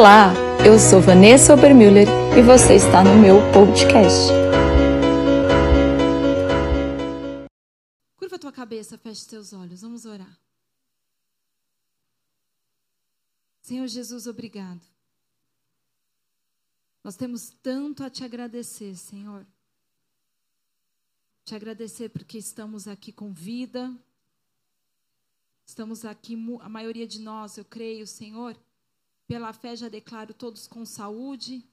[0.00, 0.32] Olá,
[0.66, 4.30] eu sou Vanessa Obermüller e você está no meu podcast.
[8.16, 10.40] Curva tua cabeça, feche teus olhos, vamos orar.
[13.60, 14.80] Senhor Jesus, obrigado.
[17.04, 19.46] Nós temos tanto a te agradecer, Senhor.
[21.44, 23.94] Te agradecer porque estamos aqui com vida.
[25.66, 28.56] Estamos aqui, a maioria de nós, eu creio, Senhor
[29.30, 31.64] pela fé já declaro todos com saúde.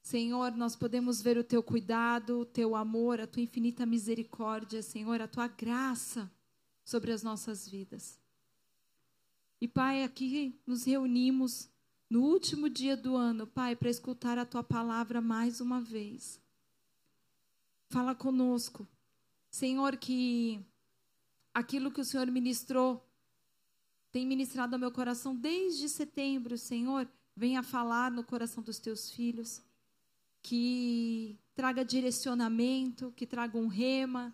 [0.00, 5.20] Senhor, nós podemos ver o teu cuidado, o teu amor, a tua infinita misericórdia, Senhor,
[5.20, 6.32] a tua graça
[6.82, 8.18] sobre as nossas vidas.
[9.60, 11.68] E, Pai, aqui nos reunimos
[12.08, 16.40] no último dia do ano, Pai, para escutar a tua palavra mais uma vez.
[17.90, 18.88] Fala conosco.
[19.50, 20.58] Senhor, que
[21.52, 23.06] aquilo que o Senhor ministrou
[24.14, 27.08] tem ministrado ao meu coração desde setembro, Senhor.
[27.34, 29.60] Venha falar no coração dos teus filhos,
[30.40, 34.32] que traga direcionamento, que traga um rema,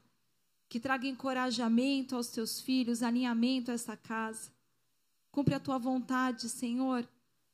[0.69, 4.53] que traga encorajamento aos teus filhos, alinhamento a essa casa.
[5.33, 7.08] Cumpre a tua vontade, Senhor.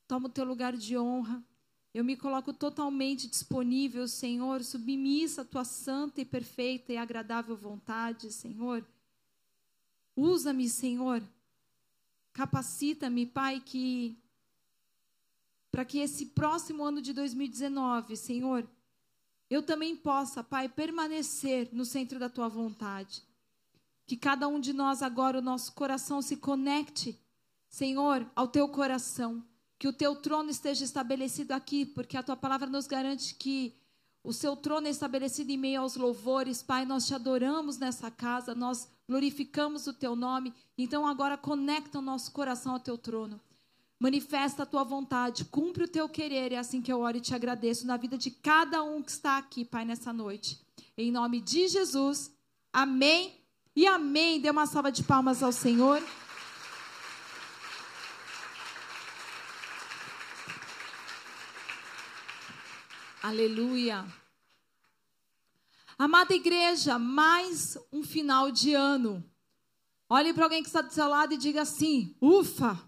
[0.08, 1.41] Toma o teu lugar de honra.
[1.94, 8.32] Eu me coloco totalmente disponível, Senhor, submissa a tua santa e perfeita e agradável vontade,
[8.32, 8.84] Senhor.
[10.16, 11.22] Usa-me, Senhor,
[12.36, 14.14] Capacita-me, Pai, que
[15.70, 18.68] para que esse próximo ano de 2019, Senhor,
[19.48, 23.22] eu também possa, Pai, permanecer no centro da tua vontade.
[24.06, 27.18] Que cada um de nós agora o nosso coração se conecte,
[27.70, 29.42] Senhor, ao teu coração.
[29.78, 33.74] Que o teu trono esteja estabelecido aqui, porque a tua palavra nos garante que
[34.27, 36.60] o seu trono é estabelecido em meio aos louvores.
[36.60, 40.52] Pai, nós te adoramos nessa casa, nós glorificamos o teu nome.
[40.77, 43.41] Então agora conecta o nosso coração ao teu trono.
[44.00, 46.50] Manifesta a tua vontade, cumpre o teu querer.
[46.50, 49.38] É assim que eu oro e te agradeço na vida de cada um que está
[49.38, 50.60] aqui, Pai, nessa noite.
[50.98, 52.32] Em nome de Jesus.
[52.72, 53.32] Amém
[53.76, 54.41] e amém.
[54.41, 56.03] Dê uma salva de palmas ao Senhor.
[63.22, 64.06] Aleluia.
[65.99, 69.25] Amada igreja, mais um final de ano.
[70.09, 72.78] Olhe para alguém que está do seu lado e diga assim: ufa!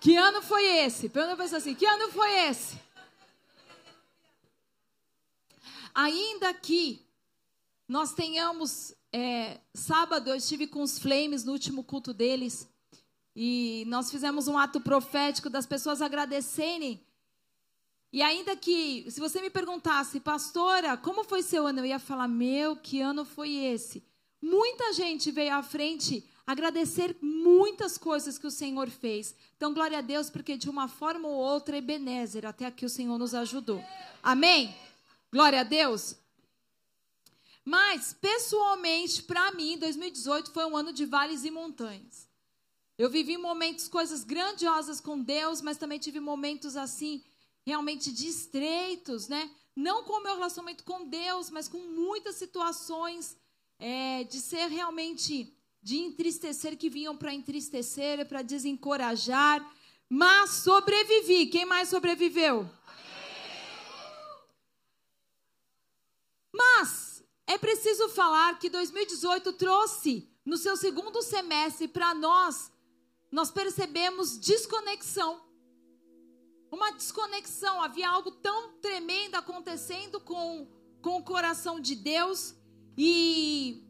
[0.00, 1.08] Que ano foi esse?
[1.08, 2.78] Pelo menos assim: que ano foi esse?
[5.94, 7.04] Ainda que
[7.88, 8.94] nós tenhamos.
[9.10, 12.68] É, sábado eu estive com os Flames no último culto deles.
[13.34, 17.04] E nós fizemos um ato profético das pessoas agradecerem
[18.14, 21.80] e ainda que, se você me perguntasse, pastora, como foi seu ano?
[21.80, 24.04] Eu ia falar, meu, que ano foi esse?
[24.40, 29.34] Muita gente veio à frente agradecer muitas coisas que o Senhor fez.
[29.56, 33.18] Então, glória a Deus, porque de uma forma ou outra, Ebenezer, até aqui o Senhor
[33.18, 33.84] nos ajudou.
[34.22, 34.72] Amém?
[35.32, 36.14] Glória a Deus.
[37.64, 42.28] Mas, pessoalmente, para mim, 2018 foi um ano de vales e montanhas.
[42.96, 47.24] Eu vivi momentos, coisas grandiosas com Deus, mas também tive momentos assim
[47.64, 49.50] realmente de estreitos, né?
[49.74, 53.36] Não com o meu relacionamento com Deus, mas com muitas situações
[53.78, 55.52] é, de ser realmente
[55.82, 59.60] de entristecer que vinham para entristecer, para desencorajar,
[60.08, 61.46] mas sobrevivi.
[61.46, 62.68] Quem mais sobreviveu?
[66.52, 72.70] Mas é preciso falar que 2018 trouxe no seu segundo semestre para nós,
[73.30, 75.42] nós percebemos desconexão
[76.74, 80.68] uma desconexão, havia algo tão tremendo acontecendo com,
[81.00, 82.54] com o coração de Deus.
[82.98, 83.82] E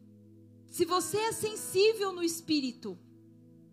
[0.67, 2.97] se você é sensível no espírito,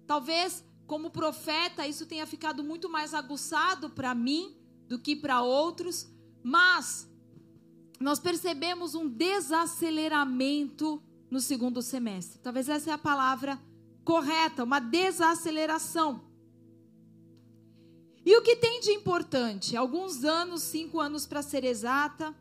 [0.06, 4.56] talvez como profeta isso tenha ficado muito mais aguçado para mim
[4.89, 6.11] do que para outros,
[6.43, 7.09] mas
[8.00, 12.39] nós percebemos um desaceleramento no segundo semestre.
[12.41, 13.61] Talvez essa é a palavra
[14.05, 16.31] correta, uma desaceleração.
[18.24, 19.76] E o que tem de importante?
[19.76, 22.34] Alguns anos, cinco anos para ser exata,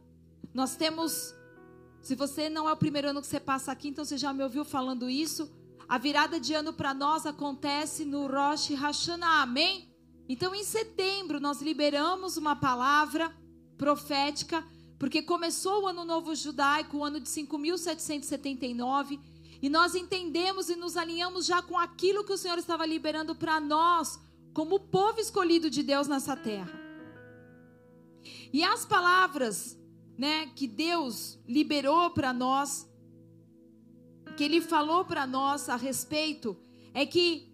[0.53, 1.33] nós temos.
[2.01, 4.43] Se você não é o primeiro ano que você passa aqui, então você já me
[4.43, 5.51] ouviu falando isso.
[5.87, 9.91] A virada de ano para nós acontece no Rosh Hashanah, amém?
[10.29, 13.35] Então, em setembro, nós liberamos uma palavra
[13.77, 14.63] profética,
[14.97, 19.19] porque começou o ano novo judaico, o ano de 5.779,
[19.61, 23.59] e nós entendemos e nos alinhamos já com aquilo que o Senhor estava liberando para
[23.59, 24.19] nós
[24.53, 26.79] como o povo escolhido de Deus nessa terra.
[28.53, 29.77] E as palavras,
[30.17, 32.89] né, que Deus liberou para nós,
[34.35, 36.55] que ele falou para nós a respeito,
[36.93, 37.49] é que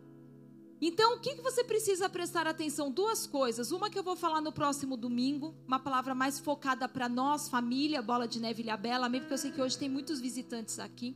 [0.80, 2.90] Então, o que você precisa prestar atenção?
[2.90, 3.70] Duas coisas.
[3.70, 8.00] Uma que eu vou falar no próximo domingo, uma palavra mais focada para nós, família,
[8.00, 11.14] Bola de Neve e Bela, mesmo porque eu sei que hoje tem muitos visitantes aqui.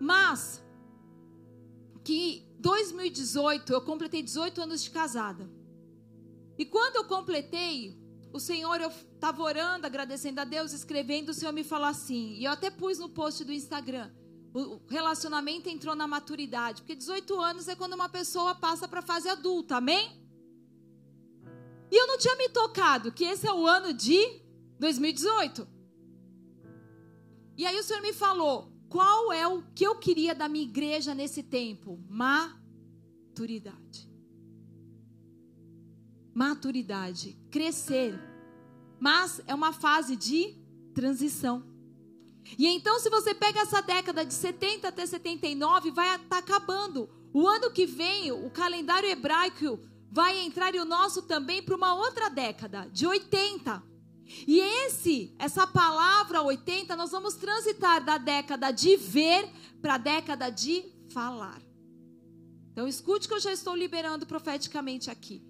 [0.00, 0.64] Mas,
[2.02, 5.48] que 2018 eu completei 18 anos de casada.
[6.58, 7.96] E quando eu completei,
[8.32, 12.44] o Senhor, eu estava orando, agradecendo a Deus, escrevendo, o Senhor me falou assim, e
[12.44, 14.10] eu até pus no post do Instagram,
[14.54, 19.02] o relacionamento entrou na maturidade, porque 18 anos é quando uma pessoa passa para a
[19.02, 20.26] fase adulta, amém?
[21.90, 24.42] E eu não tinha me tocado que esse é o ano de
[24.78, 25.66] 2018.
[27.56, 31.14] E aí o Senhor me falou: qual é o que eu queria da minha igreja
[31.14, 31.98] nesse tempo?
[32.08, 34.08] Maturidade
[36.38, 38.16] maturidade, crescer.
[39.00, 40.54] Mas é uma fase de
[40.94, 41.64] transição.
[42.56, 47.10] E então, se você pega essa década de 70 até 79, vai estar tá acabando.
[47.34, 49.80] O ano que vem, o calendário hebraico
[50.12, 53.82] vai entrar e o nosso também para uma outra década, de 80.
[54.46, 59.50] E esse, essa palavra 80, nós vamos transitar da década de ver
[59.82, 61.60] para a década de falar.
[62.70, 65.47] Então escute que eu já estou liberando profeticamente aqui.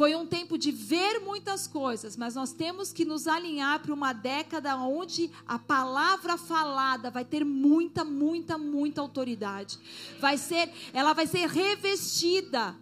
[0.00, 4.14] Foi um tempo de ver muitas coisas, mas nós temos que nos alinhar para uma
[4.14, 9.78] década onde a palavra falada vai ter muita, muita, muita autoridade.
[10.18, 12.74] Vai ser, ela vai ser revestida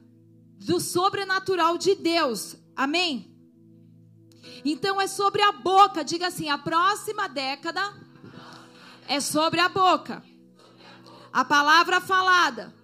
[0.60, 2.54] do sobrenatural de Deus.
[2.76, 3.36] Amém?
[4.64, 6.04] Então é sobre a boca.
[6.04, 7.82] Diga assim: a próxima década
[9.08, 10.22] é sobre a boca.
[11.32, 12.77] A palavra falada.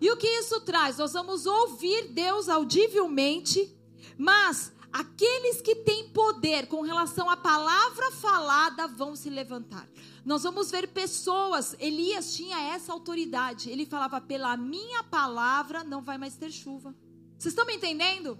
[0.00, 0.98] E o que isso traz?
[0.98, 3.76] Nós vamos ouvir Deus audivelmente,
[4.16, 9.88] mas aqueles que têm poder com relação à palavra falada vão se levantar.
[10.24, 13.70] Nós vamos ver pessoas, Elias tinha essa autoridade.
[13.70, 16.94] Ele falava: "Pela minha palavra não vai mais ter chuva".
[17.36, 18.38] Vocês estão me entendendo?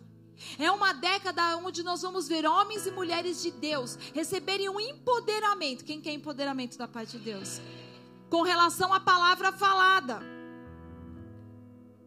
[0.59, 5.85] É uma década onde nós vamos ver homens e mulheres de Deus receberem um empoderamento.
[5.85, 7.61] Quem quer empoderamento da parte de Deus?
[8.31, 10.38] Com relação à palavra falada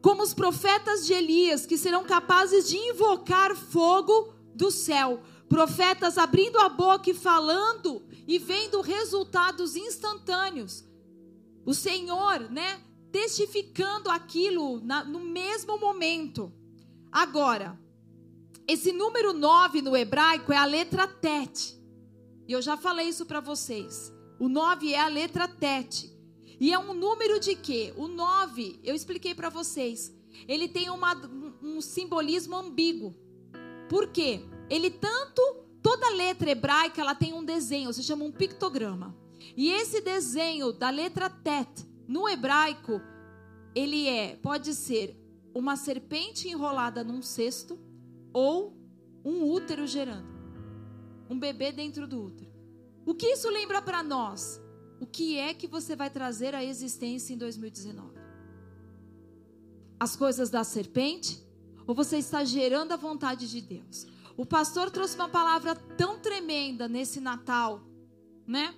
[0.02, 5.22] como os profetas de Elias, que serão capazes de invocar fogo do céu.
[5.48, 10.84] Profetas abrindo a boca e falando e vendo resultados instantâneos.
[11.66, 12.82] O Senhor, né,
[13.12, 16.52] testificando aquilo na, no mesmo momento.
[17.12, 17.78] Agora,
[18.68, 21.78] esse número 9 no hebraico é a letra tet.
[22.48, 24.12] E eu já falei isso para vocês.
[24.40, 26.12] O 9 é a letra tet.
[26.62, 27.92] E é um número de quê?
[27.98, 30.16] O 9, eu expliquei para vocês.
[30.48, 31.16] Ele tem uma,
[31.60, 33.16] um simbolismo ambíguo.
[33.90, 34.46] Por quê?
[34.70, 35.42] Ele tanto,
[35.82, 39.18] toda letra hebraica, ela tem um desenho, se chama um pictograma.
[39.58, 41.68] E esse desenho da letra tet,
[42.08, 43.02] no hebraico,
[43.74, 45.20] ele é, pode ser
[45.56, 47.80] uma serpente enrolada num cesto
[48.32, 48.78] ou
[49.26, 50.30] um útero gerando.
[51.28, 52.52] Um bebê dentro do útero.
[53.04, 54.61] O que isso lembra para nós?
[55.02, 58.14] O que é que você vai trazer à existência em 2019?
[60.00, 61.44] As coisas da serpente?
[61.88, 64.06] Ou você está gerando a vontade de Deus?
[64.38, 67.82] O pastor trouxe uma palavra tão tremenda nesse Natal,
[68.46, 68.76] né?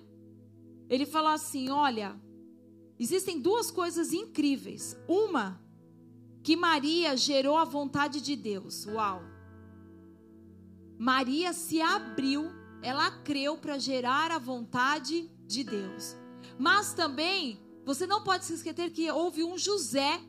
[0.88, 2.18] Ele falou assim: olha,
[2.98, 4.96] existem duas coisas incríveis.
[5.06, 5.60] Uma,
[6.42, 8.86] que Maria gerou a vontade de Deus.
[8.86, 9.22] Uau!
[10.98, 12.50] Maria se abriu,
[12.82, 16.23] ela creu para gerar a vontade de Deus.
[16.58, 20.20] Mas também, você não pode se esquecer que houve um José,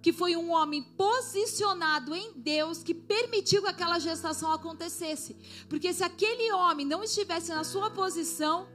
[0.00, 5.36] que foi um homem posicionado em Deus, que permitiu que aquela gestação acontecesse.
[5.68, 8.68] Porque se aquele homem não estivesse na sua posição,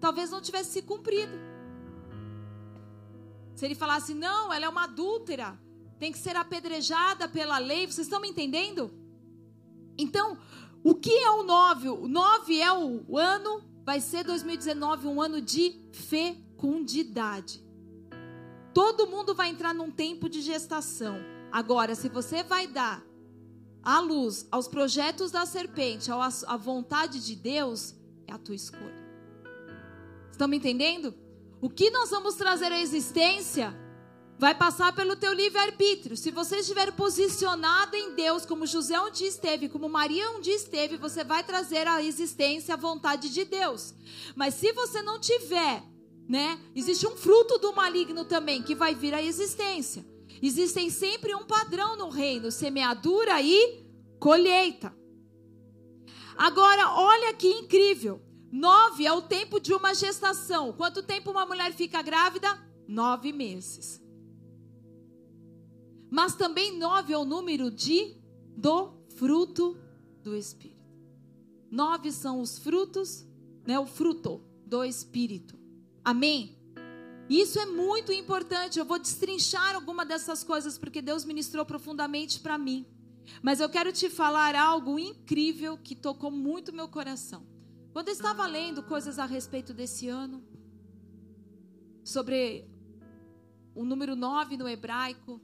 [0.00, 1.32] talvez não tivesse se cumprido.
[3.54, 5.58] Se ele falasse, não, ela é uma adúltera,
[5.98, 8.92] tem que ser apedrejada pela lei, vocês estão me entendendo?
[9.96, 10.36] Então,
[10.84, 11.88] o que é o nove?
[11.88, 17.64] O nove é o ano vai ser 2019 um ano de fecundidade.
[18.74, 21.20] Todo mundo vai entrar num tempo de gestação.
[21.52, 23.06] Agora, se você vai dar
[23.84, 27.94] a luz aos projetos da serpente, à vontade de Deus,
[28.26, 29.06] é a tua escolha.
[30.32, 31.14] Estão me entendendo?
[31.60, 33.72] O que nós vamos trazer à existência
[34.38, 36.16] vai passar pelo teu livre-arbítrio.
[36.16, 40.54] Se você estiver posicionado em Deus, como José um dia esteve, como Maria um dia
[40.54, 43.94] esteve, você vai trazer à existência a vontade de Deus.
[44.34, 45.82] Mas se você não tiver
[46.28, 46.58] né?
[46.74, 50.04] Existe um fruto do maligno também que vai vir à existência.
[50.42, 53.84] Existem sempre um padrão no reino: semeadura e
[54.18, 54.94] colheita.
[56.36, 58.20] Agora, olha que incrível.
[58.50, 60.72] Nove é o tempo de uma gestação.
[60.72, 62.48] Quanto tempo uma mulher fica grávida?
[62.86, 64.00] Nove meses.
[66.16, 68.16] Mas também nove é o número de
[68.56, 69.76] do fruto
[70.22, 70.80] do Espírito.
[71.70, 73.26] Nove são os frutos,
[73.66, 73.78] né?
[73.78, 75.58] O fruto do Espírito.
[76.02, 76.56] Amém?
[77.28, 78.78] Isso é muito importante.
[78.78, 82.86] Eu vou destrinchar alguma dessas coisas porque Deus ministrou profundamente para mim.
[83.42, 87.46] Mas eu quero te falar algo incrível que tocou muito meu coração.
[87.92, 90.42] Quando eu estava lendo coisas a respeito desse ano,
[92.02, 92.66] sobre
[93.74, 95.38] o número 9 no hebraico,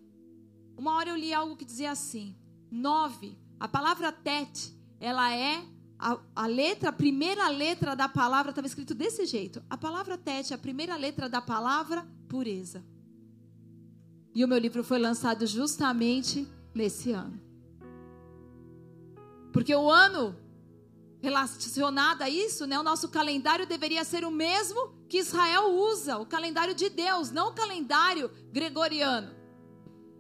[0.77, 2.37] uma hora eu li algo que dizia assim:
[2.71, 5.65] 9, a palavra tet, ela é
[5.99, 9.63] a, a, letra, a primeira letra da palavra estava escrito desse jeito.
[9.71, 12.85] A palavra tet, a primeira letra da palavra pureza.
[14.35, 17.41] E o meu livro foi lançado justamente nesse ano.
[19.53, 20.35] Porque o ano
[21.21, 26.27] relacionado a isso, né, o nosso calendário deveria ser o mesmo que Israel usa, o
[26.27, 29.42] calendário de Deus, não o calendário gregoriano.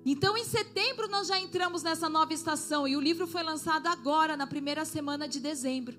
[0.05, 4.37] Então, em setembro, nós já entramos nessa nova estação e o livro foi lançado agora,
[4.37, 5.97] na primeira semana de dezembro.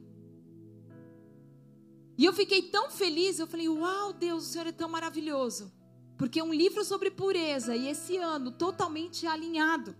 [2.17, 5.71] E eu fiquei tão feliz, eu falei: Uau, Deus, o Senhor é tão maravilhoso.
[6.17, 9.95] Porque é um livro sobre pureza e esse ano totalmente alinhado.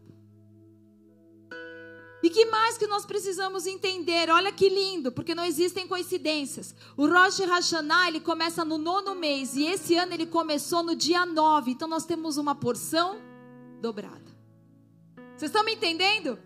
[2.21, 4.29] E que mais que nós precisamos entender?
[4.29, 6.73] Olha que lindo, porque não existem coincidências.
[6.95, 11.25] O Rosh Hashanah, ele começa no nono mês e esse ano ele começou no dia
[11.25, 11.71] nove.
[11.71, 13.32] Então nós temos uma porção
[13.83, 14.31] dobrada.
[15.35, 16.39] Vocês estão me entendendo?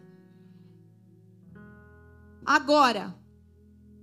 [2.44, 3.16] Agora,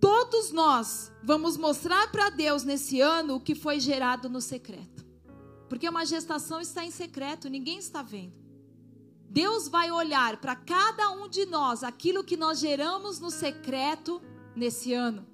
[0.00, 5.04] todos nós vamos mostrar para Deus nesse ano o que foi gerado no secreto.
[5.68, 8.38] Porque uma gestação está em secreto, ninguém está vendo.
[9.28, 14.22] Deus vai olhar para cada um de nós aquilo que nós geramos no secreto
[14.54, 15.26] nesse ano.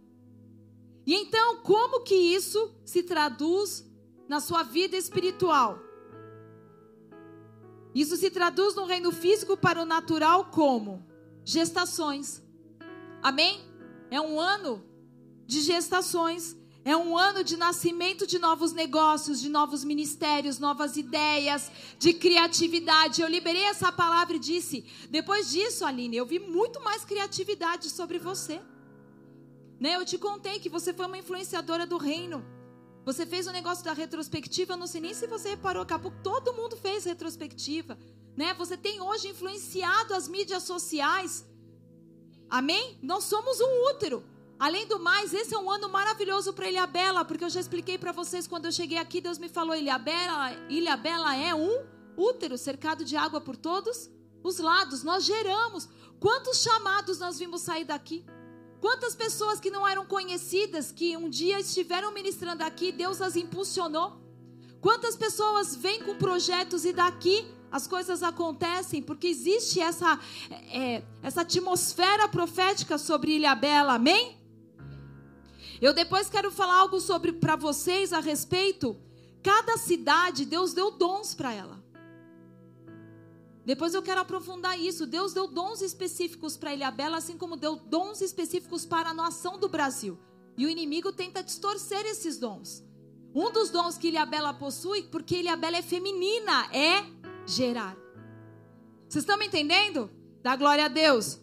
[1.06, 3.86] E então, como que isso se traduz
[4.26, 5.89] na sua vida espiritual?
[7.94, 11.04] Isso se traduz no reino físico para o natural como
[11.44, 12.42] gestações.
[13.22, 13.60] Amém?
[14.10, 14.84] É um ano
[15.46, 16.56] de gestações.
[16.82, 23.20] É um ano de nascimento de novos negócios, de novos ministérios, novas ideias, de criatividade.
[23.20, 28.18] Eu liberei essa palavra e disse: depois disso, Aline, eu vi muito mais criatividade sobre
[28.18, 28.60] você.
[29.78, 29.96] Né?
[29.96, 32.44] Eu te contei que você foi uma influenciadora do reino.
[33.04, 36.12] Você fez o um negócio da retrospectiva, eu não sei nem se você reparou, acabou
[36.22, 37.98] todo mundo fez retrospectiva,
[38.36, 38.52] né?
[38.54, 41.44] Você tem hoje influenciado as mídias sociais.
[42.48, 42.98] Amém?
[43.02, 44.24] Nós somos um útero.
[44.58, 48.12] Além do mais, esse é um ano maravilhoso para Ilhabela, porque eu já expliquei para
[48.12, 53.16] vocês quando eu cheguei aqui, Deus me falou: Ilhabela, Ilhabela é um útero cercado de
[53.16, 54.10] água por todos
[54.42, 55.02] os lados.
[55.02, 55.88] Nós geramos.
[56.18, 58.26] Quantos chamados nós vimos sair daqui?
[58.80, 64.18] Quantas pessoas que não eram conhecidas, que um dia estiveram ministrando aqui, Deus as impulsionou?
[64.80, 69.02] Quantas pessoas vêm com projetos e daqui as coisas acontecem?
[69.02, 70.18] Porque existe essa,
[70.72, 74.38] é, essa atmosfera profética sobre Ilha Bela, amém?
[75.80, 78.96] Eu depois quero falar algo sobre para vocês a respeito.
[79.42, 81.79] Cada cidade, Deus deu dons para ela.
[83.70, 85.06] Depois eu quero aprofundar isso.
[85.06, 89.68] Deus deu dons específicos para Ilhabela, assim como deu dons específicos para a nação do
[89.68, 90.18] Brasil.
[90.58, 92.84] E o inimigo tenta distorcer esses dons.
[93.32, 97.06] Um dos dons que Ilhabela possui, porque Ilhabela é feminina, é
[97.46, 97.96] gerar.
[99.08, 100.10] Vocês estão me entendendo?
[100.42, 101.38] Dá glória a Deus.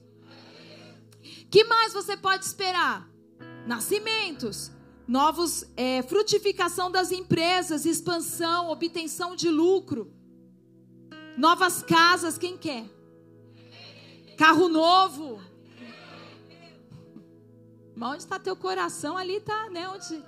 [1.50, 3.10] Que mais você pode esperar?
[3.66, 4.70] Nascimentos,
[5.08, 10.17] novos, é, frutificação das empresas, expansão, obtenção de lucro.
[11.38, 12.86] Novas casas, quem quer?
[14.36, 15.40] Carro novo.
[17.96, 19.88] Mas onde está teu coração, ali está, né?
[19.88, 20.24] Onde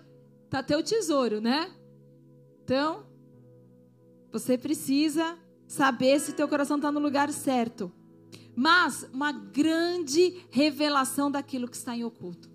[0.45, 1.73] está teu tesouro, né?
[2.63, 3.07] Então,
[4.31, 5.35] você precisa
[5.67, 7.91] saber se teu coração está no lugar certo.
[8.55, 12.49] Mas uma grande revelação daquilo que está em oculto.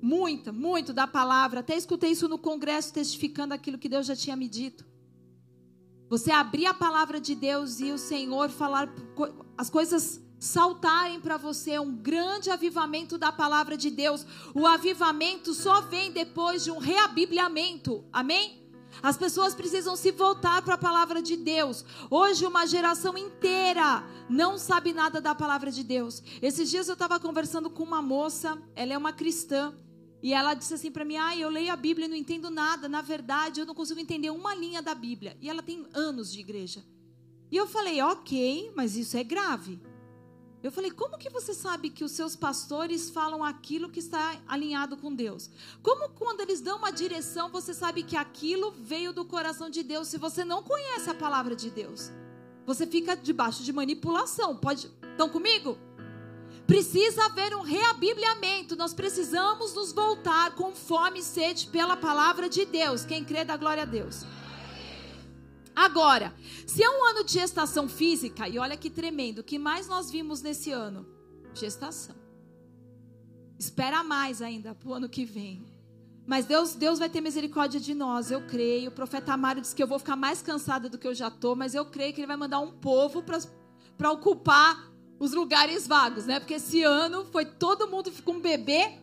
[0.00, 1.60] Muita, muito da palavra.
[1.60, 4.87] Até escutei isso no congresso testificando aquilo que Deus já tinha me dito.
[6.08, 8.88] Você abrir a palavra de Deus e o Senhor falar
[9.56, 14.24] as coisas saltarem para você um grande avivamento da palavra de Deus.
[14.54, 18.04] O avivamento só vem depois de um reabibliamento.
[18.12, 18.66] Amém?
[19.02, 21.84] As pessoas precisam se voltar para a palavra de Deus.
[22.10, 26.22] Hoje, uma geração inteira não sabe nada da palavra de Deus.
[26.40, 29.74] Esses dias eu estava conversando com uma moça, ela é uma cristã,
[30.22, 32.88] E ela disse assim para mim: "Ah, eu leio a Bíblia e não entendo nada.
[32.88, 35.36] Na verdade, eu não consigo entender uma linha da Bíblia".
[35.40, 36.84] E ela tem anos de igreja.
[37.50, 39.80] E eu falei: "OK, mas isso é grave".
[40.62, 44.96] Eu falei: "Como que você sabe que os seus pastores falam aquilo que está alinhado
[44.96, 45.50] com Deus?
[45.82, 50.08] Como quando eles dão uma direção, você sabe que aquilo veio do coração de Deus
[50.08, 52.10] se você não conhece a palavra de Deus?"
[52.66, 54.54] Você fica debaixo de manipulação.
[54.54, 55.76] Pode Estão comigo?
[56.68, 58.76] Precisa haver um reabibliamento.
[58.76, 63.06] Nós precisamos nos voltar com fome e sede pela palavra de Deus.
[63.06, 64.26] Quem crê, dá glória a Deus.
[65.74, 66.34] Agora,
[66.66, 70.10] se é um ano de gestação física, e olha que tremendo, o que mais nós
[70.10, 71.06] vimos nesse ano?
[71.54, 72.14] Gestação.
[73.58, 75.64] Espera mais ainda para o ano que vem.
[76.26, 78.90] Mas Deus, Deus vai ter misericórdia de nós, eu creio.
[78.90, 81.56] O profeta Amário disse que eu vou ficar mais cansada do que eu já estou,
[81.56, 83.24] mas eu creio que ele vai mandar um povo
[83.96, 84.87] para ocupar
[85.18, 86.38] os lugares vagos, né?
[86.38, 88.98] Porque esse ano foi todo mundo com um bebê.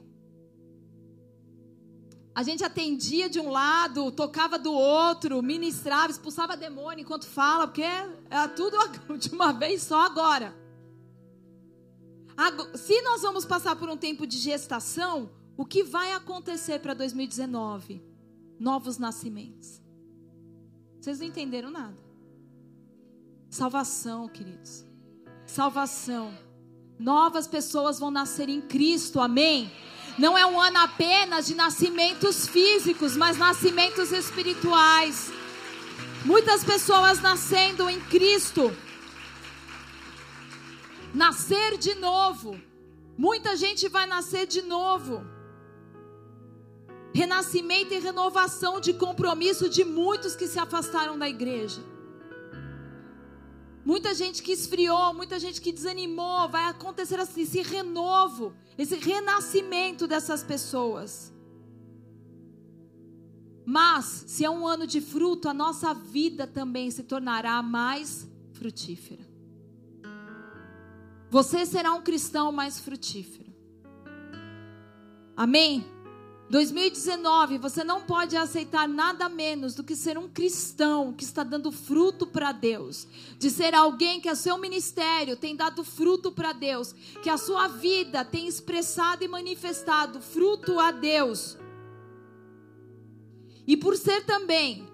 [2.34, 7.84] A gente atendia de um lado, tocava do outro, ministrava, expulsava demônio enquanto fala, porque
[7.84, 8.78] era tudo
[9.18, 10.56] de uma vez só agora.
[12.76, 18.04] Se nós vamos passar por um tempo de gestação, o que vai acontecer para 2019?
[18.60, 19.82] Novos nascimentos.
[21.00, 22.04] Vocês não entenderam nada.
[23.50, 24.86] Salvação, queridos
[25.46, 26.38] salvação.
[26.98, 29.72] Novas pessoas vão nascer em Cristo, amém?
[30.18, 35.32] Não é um ano apenas de nascimentos físicos, mas nascimentos espirituais.
[36.24, 38.76] Muitas pessoas nascendo em Cristo.
[41.14, 42.60] Nascer de novo.
[43.18, 45.26] Muita gente vai nascer de novo.
[47.14, 51.82] Renascimento e renovação de compromisso de muitos que se afastaram da igreja.
[53.86, 60.08] Muita gente que esfriou, muita gente que desanimou, vai acontecer assim, esse renovo, esse renascimento
[60.08, 61.32] dessas pessoas.
[63.64, 69.24] Mas, se é um ano de fruto, a nossa vida também se tornará mais frutífera.
[71.30, 73.54] Você será um cristão mais frutífero.
[75.38, 75.95] Amém?
[76.50, 81.72] 2019, você não pode aceitar nada menos do que ser um cristão que está dando
[81.72, 83.08] fruto para Deus,
[83.40, 87.68] de ser alguém que o seu ministério tem dado fruto para Deus, que a sua
[87.68, 91.58] vida tem expressado e manifestado fruto a Deus.
[93.66, 94.88] E por ser também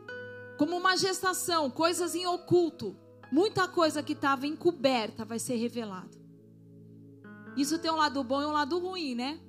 [0.58, 2.96] como uma gestação, coisas em oculto,
[3.30, 6.22] muita coisa que estava encoberta vai ser revelada.
[7.58, 9.42] Isso tem um lado bom e um lado ruim, né?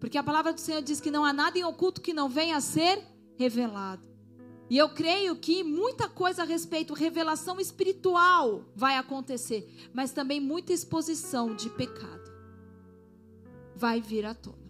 [0.00, 2.56] Porque a palavra do Senhor diz que não há nada em oculto que não venha
[2.56, 3.02] a ser
[3.36, 4.06] revelado.
[4.68, 10.72] E eu creio que muita coisa a respeito, revelação espiritual vai acontecer, mas também muita
[10.72, 12.32] exposição de pecado
[13.76, 14.66] vai vir à tona.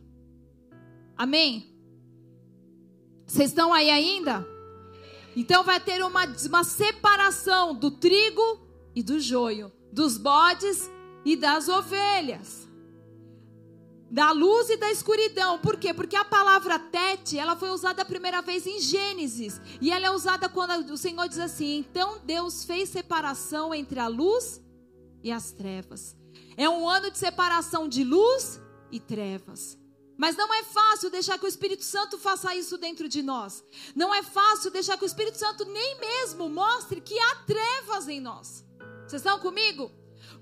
[1.17, 1.75] Amém?
[3.27, 4.47] Vocês estão aí ainda?
[5.35, 10.91] Então vai ter uma, uma separação do trigo e do joio, dos bodes
[11.25, 12.66] e das ovelhas
[14.11, 15.59] da luz e da escuridão.
[15.59, 15.93] Por quê?
[15.93, 19.61] Porque a palavra tete, ela foi usada a primeira vez em Gênesis.
[19.81, 24.09] E ela é usada quando o Senhor diz assim: Então Deus fez separação entre a
[24.09, 24.61] luz
[25.23, 26.17] e as trevas.
[26.57, 29.79] É um ano de separação de luz e trevas.
[30.17, 33.63] Mas não é fácil deixar que o Espírito Santo faça isso dentro de nós.
[33.95, 38.19] Não é fácil deixar que o Espírito Santo nem mesmo mostre que há trevas em
[38.19, 38.65] nós.
[39.07, 39.91] Vocês estão comigo?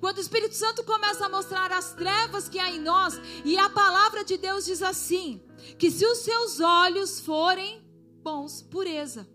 [0.04, 3.70] Quando o Espírito Santo começa a mostrar as trevas que há em nós, e a
[3.70, 5.40] palavra de Deus diz assim:
[5.78, 7.82] que se os seus olhos forem
[8.22, 9.26] bons, pureza,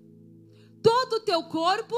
[0.84, 1.96] todo o teu corpo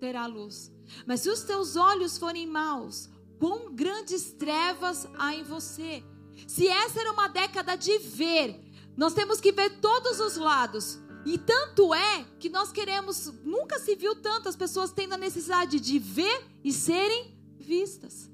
[0.00, 0.72] terá luz.
[1.06, 6.02] Mas se os teus olhos forem maus, quão grandes trevas há em você.
[6.48, 8.60] Se essa era uma década de ver,
[8.96, 10.98] nós temos que ver todos os lados.
[11.24, 16.00] E tanto é que nós queremos, nunca se viu tantas pessoas tendo a necessidade de
[16.00, 18.30] ver e serem vistas.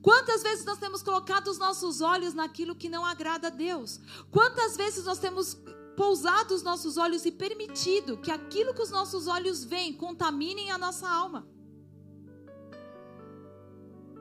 [0.00, 4.00] Quantas vezes nós temos colocado os nossos olhos naquilo que não agrada a Deus?
[4.30, 5.56] Quantas vezes nós temos
[5.96, 10.78] pousado os nossos olhos e permitido que aquilo que os nossos olhos veem contaminem a
[10.78, 11.46] nossa alma?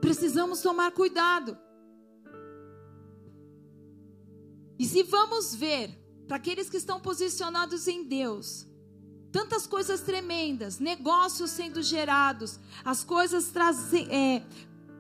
[0.02, 1.58] Precisamos tomar cuidado.
[4.80, 8.67] E se vamos ver, para aqueles que estão posicionados em Deus,
[9.32, 13.52] tantas coisas tremendas, negócios sendo gerados, as coisas.
[14.10, 14.44] É,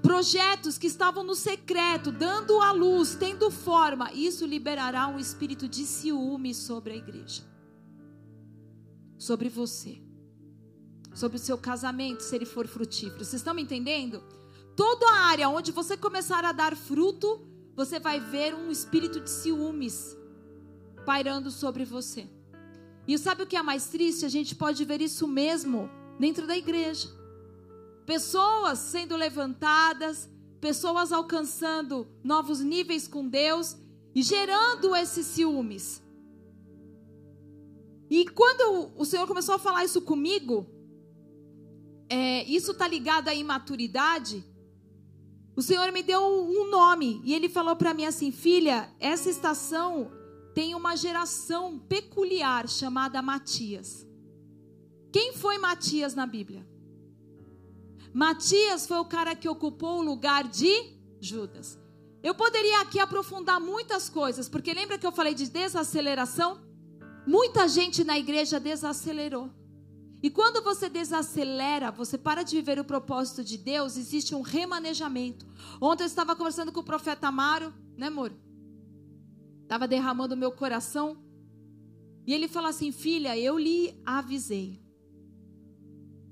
[0.02, 5.86] projetos que estavam no secreto, dando a luz, tendo forma, isso liberará um espírito de
[5.86, 7.44] ciúme sobre a igreja,
[9.18, 10.02] sobre você,
[11.14, 13.26] sobre o seu casamento, se ele for frutífero.
[13.26, 14.24] Vocês estão me entendendo?
[14.76, 17.42] Toda a área onde você começar a dar fruto,
[17.76, 20.16] você vai ver um espírito de ciúmes
[21.06, 22.30] pairando sobre você.
[23.08, 24.26] E sabe o que é mais triste?
[24.26, 25.90] A gente pode ver isso mesmo
[26.20, 27.08] dentro da igreja.
[28.06, 33.78] Pessoas sendo levantadas, pessoas alcançando novos níveis com Deus
[34.14, 36.04] e gerando esses ciúmes.
[38.10, 40.66] E quando o Senhor começou a falar isso comigo,
[42.10, 44.44] é, isso está ligado à imaturidade.
[45.56, 50.12] O Senhor me deu um nome e Ele falou para mim assim, filha, essa estação
[50.58, 54.08] tem uma geração peculiar chamada Matias.
[55.14, 56.68] Quem foi Matias na Bíblia?
[58.12, 61.78] Matias foi o cara que ocupou o lugar de Judas.
[62.24, 66.60] Eu poderia aqui aprofundar muitas coisas, porque lembra que eu falei de desaceleração?
[67.28, 69.52] Muita gente na igreja desacelerou.
[70.24, 75.46] E quando você desacelera, você para de viver o propósito de Deus, existe um remanejamento.
[75.80, 78.34] Ontem eu estava conversando com o profeta Amaro, né, amor?
[79.68, 81.18] Estava derramando o meu coração.
[82.26, 84.82] E ele falou assim: Filha, eu lhe avisei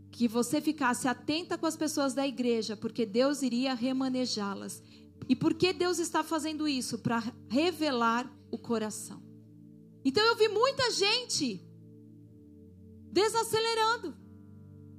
[0.10, 4.82] que você ficasse atenta com as pessoas da igreja, porque Deus iria remanejá-las.
[5.28, 7.00] E por que Deus está fazendo isso?
[7.00, 9.22] Para revelar o coração.
[10.06, 11.62] Então eu vi muita gente
[13.12, 14.16] desacelerando.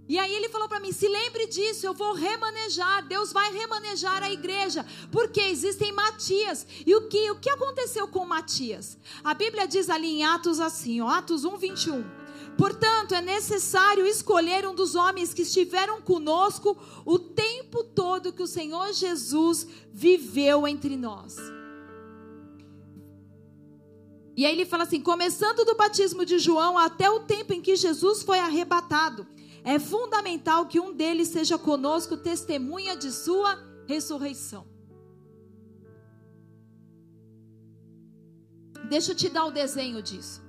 [0.09, 3.07] E aí ele falou para mim: se lembre disso, eu vou remanejar.
[3.07, 6.66] Deus vai remanejar a igreja, porque existem Matias.
[6.87, 8.97] E o que, o que aconteceu com Matias?
[9.25, 12.27] A Bíblia diz ali em Atos assim, ó, Atos 1, 21.
[12.57, 18.47] Portanto, é necessário escolher um dos homens que estiveram conosco o tempo todo que o
[18.47, 21.37] Senhor Jesus viveu entre nós.
[24.37, 27.75] E aí ele fala assim: começando do batismo de João até o tempo em que
[27.75, 29.27] Jesus foi arrebatado,
[29.66, 34.64] é fundamental que um deles seja conosco testemunha de sua ressurreição.
[38.88, 40.40] Deixa eu te dar o desenho disso.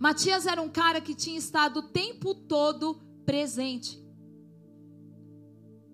[0.00, 4.04] Matias era um cara que tinha estado o tempo todo presente.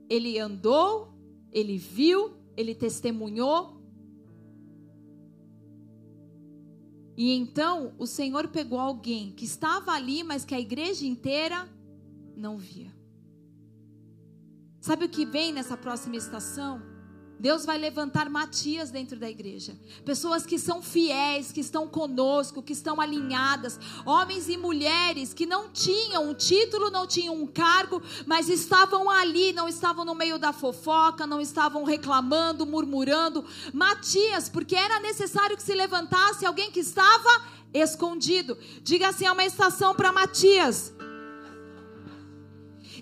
[0.08, 1.12] Ele andou,
[1.52, 3.82] ele viu, ele testemunhou.
[7.18, 11.73] E então o Senhor pegou alguém que estava ali, mas que a igreja inteira
[12.37, 12.94] não via.
[14.81, 16.94] Sabe o que vem nessa próxima estação?
[17.38, 19.77] Deus vai levantar Matias dentro da igreja.
[20.05, 23.79] Pessoas que são fiéis, que estão conosco, que estão alinhadas.
[24.07, 29.53] Homens e mulheres que não tinham um título, não tinham um cargo, mas estavam ali,
[29.53, 33.44] não estavam no meio da fofoca, não estavam reclamando, murmurando.
[33.73, 37.44] Matias, porque era necessário que se levantasse alguém que estava
[37.75, 38.57] escondido.
[38.83, 40.94] Diga assim: é uma estação para Matias.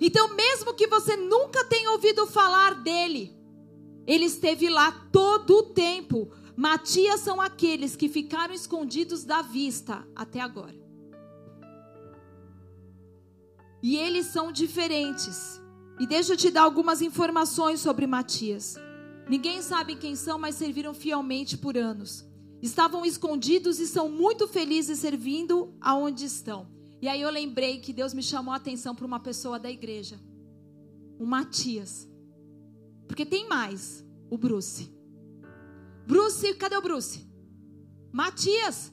[0.04, 3.32] Então, mesmo que você nunca tenha ouvido falar dele,
[4.04, 6.28] ele esteve lá todo o tempo.
[6.56, 10.74] Matias são aqueles que ficaram escondidos da vista até agora.
[13.80, 15.62] E eles são diferentes.
[16.00, 18.74] E deixa eu te dar algumas informações sobre Matias.
[19.28, 22.26] Ninguém sabe quem são, mas serviram fielmente por anos.
[22.60, 26.81] Estavam escondidos e são muito felizes servindo aonde estão.
[27.02, 30.20] E aí eu lembrei que Deus me chamou a atenção para uma pessoa da igreja.
[31.18, 32.08] O Matias.
[33.08, 34.06] Porque tem mais.
[34.30, 34.88] O Bruce.
[36.06, 37.28] Bruce, cadê o Bruce?
[38.12, 38.92] Matias.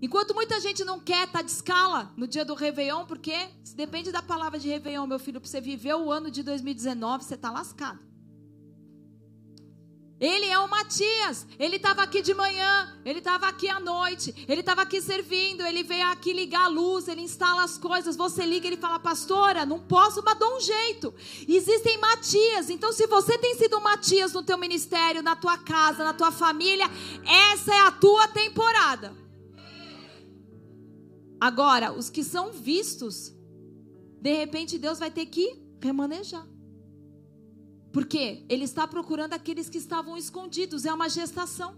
[0.00, 3.32] Enquanto muita gente não quer tá de escala no dia do Réveillon, porque
[3.74, 7.34] depende da palavra de Réveillon, meu filho, para você viver o ano de 2019, você
[7.34, 8.07] está lascado.
[10.20, 11.46] Ele é o Matias.
[11.58, 15.82] Ele estava aqui de manhã, ele estava aqui à noite, ele estava aqui servindo, ele
[15.82, 18.16] veio aqui ligar a luz, ele instala as coisas.
[18.16, 21.14] Você liga, ele fala, pastora, não posso, mas dou um jeito.
[21.46, 22.68] Existem Matias.
[22.68, 26.86] Então, se você tem sido Matias no teu ministério, na tua casa, na tua família,
[27.52, 29.14] essa é a tua temporada.
[31.40, 33.32] Agora, os que são vistos,
[34.20, 36.44] de repente Deus vai ter que remanejar.
[37.98, 40.84] Porque ele está procurando aqueles que estavam escondidos.
[40.84, 41.74] É uma gestação.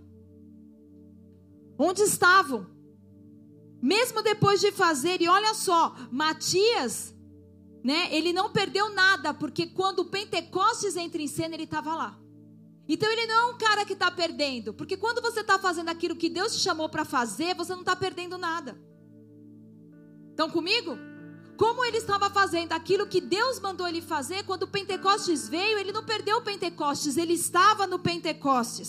[1.78, 2.66] Onde estavam?
[3.80, 7.16] Mesmo depois de fazer, e olha só, Matias,
[7.83, 8.14] né?
[8.14, 12.20] Ele não perdeu nada, porque quando o Pentecostes entra em cena, ele estava lá.
[12.87, 16.14] Então ele não é um cara que está perdendo, porque quando você está fazendo aquilo
[16.14, 18.78] que Deus te chamou para fazer, você não está perdendo nada.
[20.28, 20.98] Estão comigo?
[21.61, 25.92] Como ele estava fazendo aquilo que Deus mandou ele fazer, quando o Pentecostes veio, ele
[25.92, 28.88] não perdeu o Pentecostes, ele estava no Pentecostes.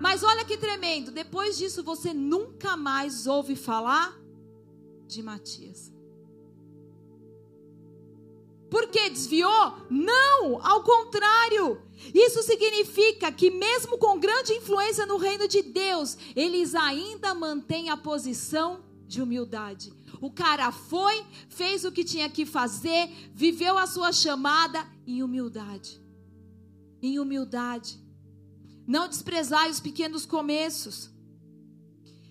[0.00, 4.20] Mas olha que tremendo, depois disso você nunca mais ouve falar
[5.06, 5.92] de Matias.
[8.68, 9.76] Porque desviou?
[9.88, 11.80] Não, ao contrário.
[12.12, 17.96] Isso significa que, mesmo com grande influência no reino de Deus, eles ainda mantêm a
[17.96, 19.92] posição de humildade.
[20.24, 26.00] O cara foi, fez o que tinha que fazer, viveu a sua chamada em humildade.
[27.02, 28.02] Em humildade.
[28.86, 31.10] Não desprezai os pequenos começos.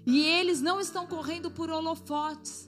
[0.07, 2.67] E eles não estão correndo por holofotes.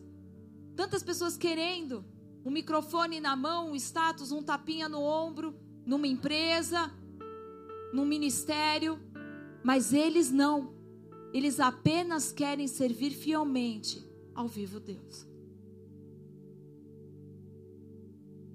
[0.76, 2.06] Tantas pessoas querendo
[2.46, 6.94] um microfone na mão, um status, um tapinha no ombro, numa empresa,
[7.92, 9.00] num ministério,
[9.64, 10.76] mas eles não.
[11.34, 15.26] Eles apenas querem servir fielmente ao vivo Deus.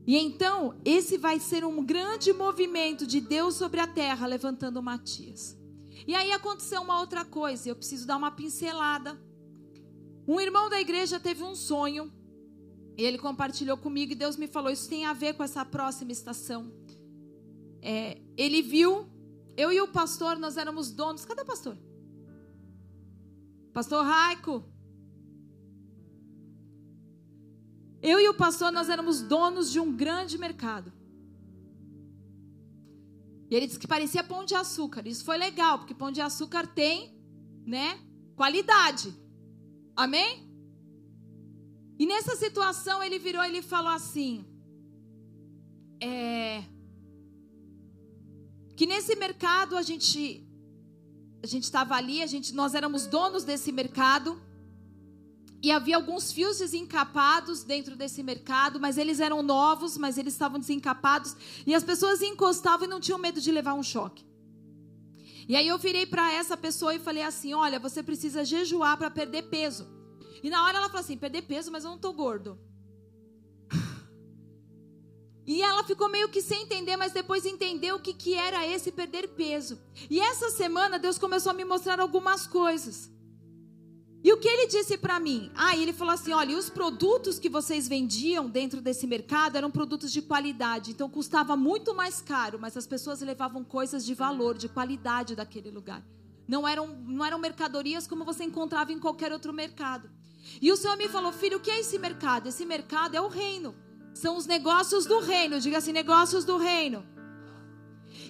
[0.06, 5.56] E então, esse vai ser um grande movimento de Deus sobre a terra, levantando Matias.
[6.06, 9.20] E aí aconteceu uma outra coisa, eu preciso dar uma pincelada.
[10.26, 12.12] Um irmão da igreja teve um sonho,
[12.96, 16.12] e ele compartilhou comigo, e Deus me falou: Isso tem a ver com essa próxima
[16.12, 16.72] estação.
[17.82, 19.08] É, ele viu,
[19.56, 21.24] eu e o pastor, nós éramos donos.
[21.24, 21.78] Cadê o pastor?
[23.72, 24.69] Pastor Raico.
[28.02, 30.92] Eu e o pastor, nós éramos donos de um grande mercado.
[33.50, 35.06] E ele disse que parecia pão de açúcar.
[35.06, 37.14] Isso foi legal, porque pão de açúcar tem,
[37.66, 37.98] né,
[38.36, 39.14] qualidade.
[39.96, 40.48] Amém?
[41.98, 44.46] E nessa situação ele virou e ele falou assim:
[46.00, 46.64] é,
[48.76, 50.46] que nesse mercado a gente
[51.42, 54.40] a gente estava ali, a gente nós éramos donos desse mercado.
[55.62, 60.58] E havia alguns fios desencapados dentro desse mercado, mas eles eram novos, mas eles estavam
[60.58, 61.36] desencapados.
[61.66, 64.24] E as pessoas encostavam e não tinham medo de levar um choque.
[65.46, 69.10] E aí eu virei para essa pessoa e falei assim: Olha, você precisa jejuar para
[69.10, 69.86] perder peso.
[70.42, 72.58] E na hora ela falou assim: Perder peso, mas eu não estou gordo.
[75.46, 78.92] E ela ficou meio que sem entender, mas depois entendeu o que, que era esse
[78.92, 79.80] perder peso.
[80.08, 83.10] E essa semana Deus começou a me mostrar algumas coisas.
[84.22, 85.50] E o que ele disse para mim?
[85.54, 90.12] Ah, ele falou assim: olha, os produtos que vocês vendiam dentro desse mercado eram produtos
[90.12, 94.68] de qualidade, então custava muito mais caro, mas as pessoas levavam coisas de valor, de
[94.68, 96.04] qualidade daquele lugar.
[96.46, 100.11] Não eram, não eram mercadorias como você encontrava em qualquer outro mercado.
[100.61, 102.48] E o Senhor me falou: filho, o que é esse mercado?
[102.48, 103.74] Esse mercado é o reino.
[104.12, 105.61] São os negócios do reino.
[105.61, 107.06] Diga assim: negócios do reino.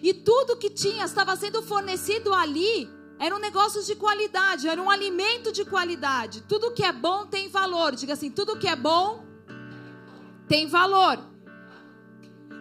[0.03, 2.89] E tudo que tinha estava sendo fornecido ali
[3.21, 6.41] eram negócios de qualidade, era um alimento de qualidade.
[6.49, 7.95] Tudo que é bom tem valor.
[7.95, 9.23] Diga assim: tudo que é bom
[10.49, 11.19] tem valor.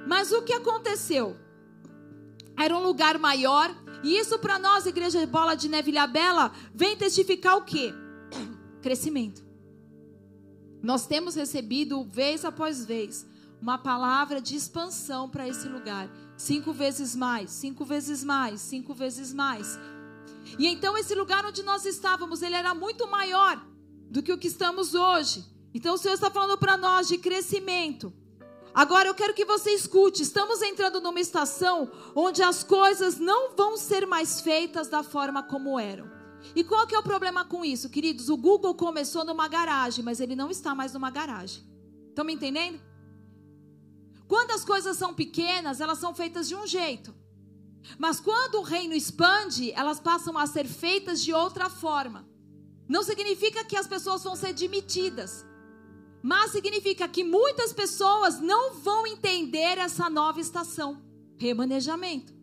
[0.06, 1.38] Mas o que aconteceu?
[2.58, 7.56] Era um lugar maior, e isso para nós, Igreja Bola de Neve Bela, vem testificar
[7.56, 7.94] o quê?
[8.84, 9.42] Crescimento.
[10.84, 13.26] Nós temos recebido, vez após vez,
[13.62, 16.10] uma palavra de expansão para esse lugar.
[16.36, 19.80] Cinco vezes mais, cinco vezes mais, cinco vezes mais.
[20.58, 23.64] E então esse lugar onde nós estávamos, ele era muito maior
[24.10, 25.46] do que o que estamos hoje.
[25.74, 28.14] Então o Senhor está falando para nós de crescimento.
[28.74, 33.76] Agora eu quero que você escute, estamos entrando numa estação onde as coisas não vão
[33.78, 36.10] ser mais feitas da forma como eram.
[36.56, 38.30] E qual que é o problema com isso, queridos?
[38.30, 41.64] O Google começou numa garagem, mas ele não está mais numa garagem.
[42.10, 42.80] Estão me entendendo?
[44.28, 47.14] Quando as coisas são pequenas, elas são feitas de um jeito.
[47.98, 52.28] Mas quando o reino expande, elas passam a ser feitas de outra forma.
[52.88, 55.46] Não significa que as pessoas vão ser demitidas,
[56.22, 61.02] mas significa que muitas pessoas não vão entender essa nova estação
[61.38, 62.34] remanejamento.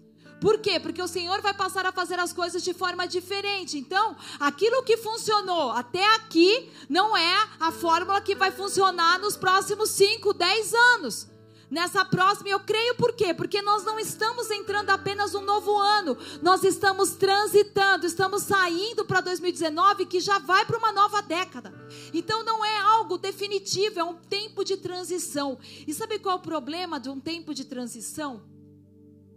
[0.40, 0.78] Por quê?
[0.78, 3.78] Porque o Senhor vai passar a fazer as coisas de forma diferente.
[3.78, 9.90] Então, aquilo que funcionou até aqui não é a fórmula que vai funcionar nos próximos
[9.90, 11.28] 5, 10 anos.
[11.68, 13.34] Nessa próxima, eu creio por quê?
[13.34, 19.20] Porque nós não estamos entrando apenas um novo ano, nós estamos transitando, estamos saindo para
[19.20, 21.74] 2019 que já vai para uma nova década.
[22.14, 25.58] Então não é algo definitivo, é um tempo de transição.
[25.86, 28.44] E sabe qual é o problema de um tempo de transição?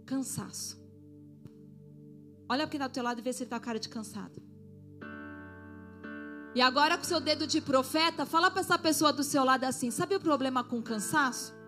[0.06, 0.80] Cansaço.
[2.48, 4.40] Olha aqui do teu lado e vê se ele está com cara de cansado.
[6.54, 9.90] E agora com seu dedo de profeta, fala para essa pessoa do seu lado assim:
[9.90, 11.59] sabe o problema com cansaço?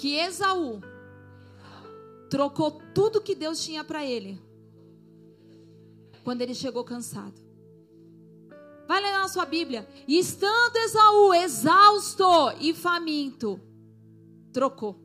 [0.00, 0.80] Que Esaú
[2.30, 4.40] trocou tudo que Deus tinha para ele
[6.24, 7.38] quando ele chegou cansado.
[8.88, 9.86] Vai ler na sua Bíblia.
[10.08, 12.24] E estando Esaú exausto
[12.60, 13.60] e faminto,
[14.54, 14.98] trocou.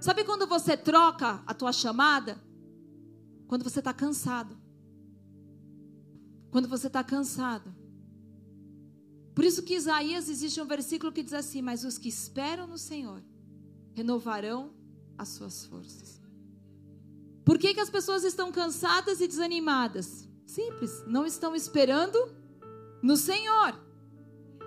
[0.00, 2.42] Sabe quando você troca a tua chamada?
[3.46, 4.56] Quando você está cansado.
[6.50, 7.74] Quando você está cansado.
[9.34, 12.78] Por isso que Isaías existe um versículo que diz assim: Mas os que esperam no
[12.78, 13.22] Senhor
[13.94, 14.72] renovarão
[15.16, 16.20] as suas forças.
[17.44, 20.28] Por que, que as pessoas estão cansadas e desanimadas?
[20.46, 22.18] Simples, não estão esperando
[23.02, 23.78] no Senhor.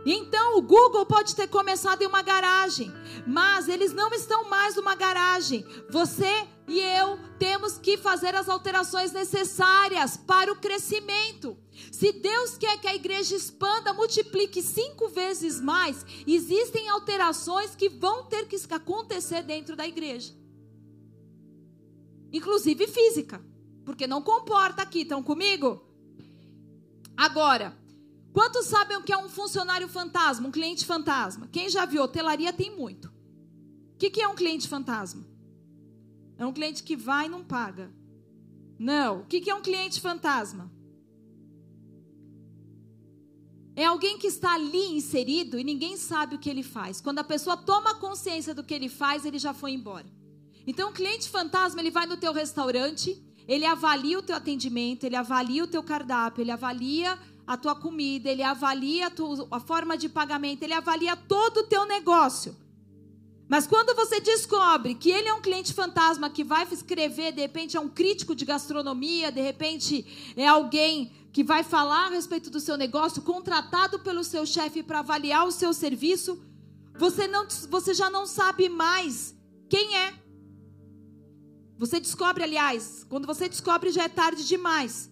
[0.09, 2.89] Então o Google pode ter começado em uma garagem,
[3.27, 5.65] mas eles não estão mais numa garagem.
[5.89, 11.57] Você e eu temos que fazer as alterações necessárias para o crescimento.
[11.91, 18.23] Se Deus quer que a igreja expanda, multiplique cinco vezes mais, existem alterações que vão
[18.23, 20.33] ter que acontecer dentro da igreja,
[22.31, 23.45] inclusive física,
[23.83, 25.01] porque não comporta aqui.
[25.01, 25.83] Estão comigo?
[27.17, 27.86] Agora.
[28.33, 31.47] Quantos sabem o que é um funcionário fantasma, um cliente fantasma?
[31.51, 33.07] Quem já viu hotelaria tem muito.
[33.07, 35.25] O que, que é um cliente fantasma?
[36.37, 37.91] É um cliente que vai e não paga.
[38.77, 39.21] Não.
[39.21, 40.71] O que, que é um cliente fantasma?
[43.75, 46.99] É alguém que está ali inserido e ninguém sabe o que ele faz.
[46.99, 50.05] Quando a pessoa toma consciência do que ele faz, ele já foi embora.
[50.65, 55.15] Então, o cliente fantasma, ele vai no teu restaurante, ele avalia o teu atendimento, ele
[55.15, 59.97] avalia o teu cardápio, ele avalia a tua comida, ele avalia a, tua, a forma
[59.97, 62.53] de pagamento, ele avalia todo o teu negócio.
[63.47, 67.77] Mas quando você descobre que ele é um cliente fantasma que vai escrever, de repente
[67.77, 72.59] é um crítico de gastronomia, de repente é alguém que vai falar a respeito do
[72.59, 76.43] seu negócio, contratado pelo seu chefe para avaliar o seu serviço,
[76.97, 79.33] você, não, você já não sabe mais
[79.69, 80.13] quem é.
[81.77, 85.09] Você descobre, aliás, quando você descobre já é tarde demais.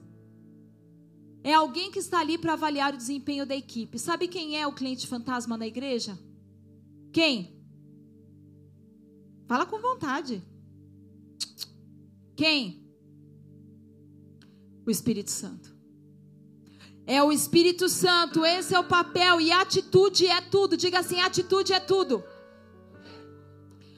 [1.45, 3.99] É alguém que está ali para avaliar o desempenho da equipe.
[3.99, 6.17] Sabe quem é o cliente fantasma na igreja?
[7.13, 7.55] Quem?
[9.47, 10.41] Fala com vontade.
[12.35, 12.83] Quem?
[14.87, 15.77] O Espírito Santo.
[17.05, 20.75] É o Espírito Santo, esse é o papel e atitude é tudo.
[20.75, 22.23] Diga assim: atitude é tudo.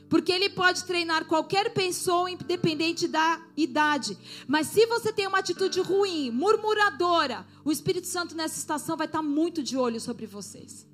[0.10, 4.18] Porque ele pode treinar qualquer pessoa, independente da idade.
[4.48, 9.22] Mas se você tem uma atitude ruim, murmuradora, o Espírito Santo nessa estação vai estar
[9.22, 10.88] muito de olho sobre vocês,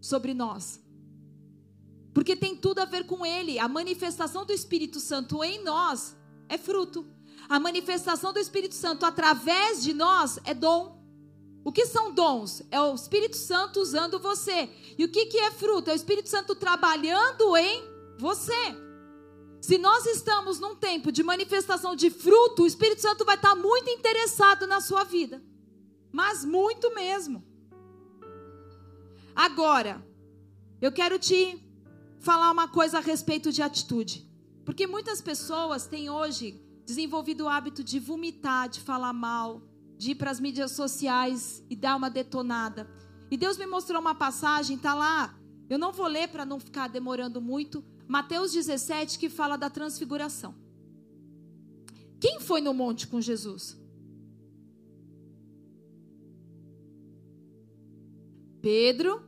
[0.00, 0.80] sobre nós.
[2.12, 3.58] Porque tem tudo a ver com ele.
[3.58, 6.16] A manifestação do Espírito Santo em nós
[6.48, 7.06] é fruto.
[7.48, 10.98] A manifestação do Espírito Santo através de nós é dom.
[11.64, 12.62] O que são dons?
[12.70, 14.68] É o Espírito Santo usando você.
[14.98, 15.90] E o que, que é fruto?
[15.90, 17.82] É o Espírito Santo trabalhando em
[18.18, 18.76] você.
[19.60, 23.88] Se nós estamos num tempo de manifestação de fruto, o Espírito Santo vai estar muito
[23.90, 25.42] interessado na sua vida.
[26.12, 27.44] Mas muito mesmo.
[29.34, 30.04] Agora,
[30.80, 31.64] eu quero te
[32.18, 34.28] falar uma coisa a respeito de atitude.
[34.64, 39.62] Porque muitas pessoas têm hoje desenvolvido o hábito de vomitar, de falar mal,
[39.96, 42.88] de ir para as mídias sociais e dar uma detonada.
[43.30, 45.34] E Deus me mostrou uma passagem, tá lá.
[45.68, 50.54] Eu não vou ler para não ficar demorando muito, Mateus 17, que fala da transfiguração.
[52.18, 53.78] Quem foi no monte com Jesus?
[58.62, 59.22] Pedro,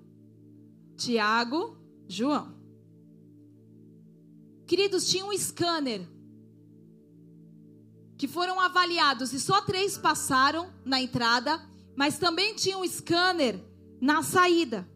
[0.96, 1.76] Tiago,
[2.08, 2.58] João.
[4.66, 6.08] Queridos, tinha um scanner
[8.16, 11.60] que foram avaliados e só três passaram na entrada,
[11.96, 13.62] mas também tinha um scanner
[14.00, 14.88] na saída.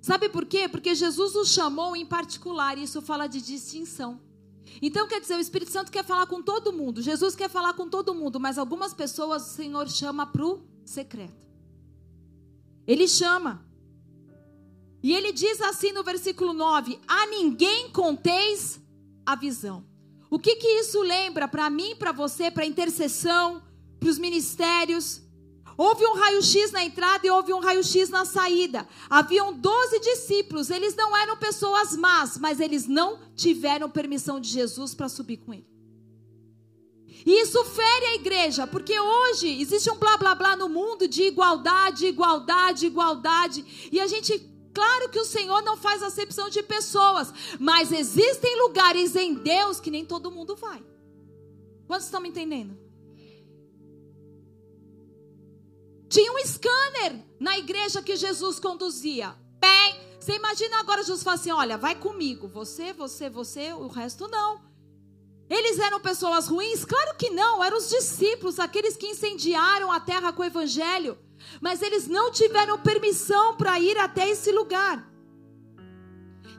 [0.00, 0.68] Sabe por quê?
[0.68, 4.20] Porque Jesus o chamou em particular, e isso fala de distinção.
[4.80, 7.88] Então, quer dizer, o Espírito Santo quer falar com todo mundo, Jesus quer falar com
[7.88, 11.46] todo mundo, mas algumas pessoas o Senhor chama para o secreto.
[12.86, 13.64] Ele chama.
[15.02, 18.80] E ele diz assim no versículo 9: A ninguém conteis
[19.24, 19.84] a visão.
[20.28, 23.62] O que, que isso lembra para mim, para você, para intercessão,
[23.98, 25.22] para os ministérios?
[25.82, 28.86] Houve um raio-x na entrada e houve um raio-x na saída.
[29.08, 30.68] Haviam doze discípulos.
[30.68, 35.54] Eles não eram pessoas más, mas eles não tiveram permissão de Jesus para subir com
[35.54, 35.66] ele.
[37.24, 41.22] E isso fere a igreja, porque hoje existe um blá blá blá no mundo de
[41.22, 43.88] igualdade, igualdade, igualdade.
[43.90, 44.38] E a gente,
[44.74, 49.90] claro que o Senhor não faz acepção de pessoas, mas existem lugares em Deus que
[49.90, 50.84] nem todo mundo vai.
[51.86, 52.89] Quantos estão me entendendo?
[56.10, 59.32] Tinha um scanner na igreja que Jesus conduzia.
[59.60, 62.48] Bem, você imagina agora Jesus fala assim: olha, vai comigo.
[62.48, 64.60] Você, você, você, o resto não.
[65.48, 66.84] Eles eram pessoas ruins?
[66.84, 71.16] Claro que não, eram os discípulos, aqueles que incendiaram a terra com o evangelho.
[71.60, 75.09] Mas eles não tiveram permissão para ir até esse lugar.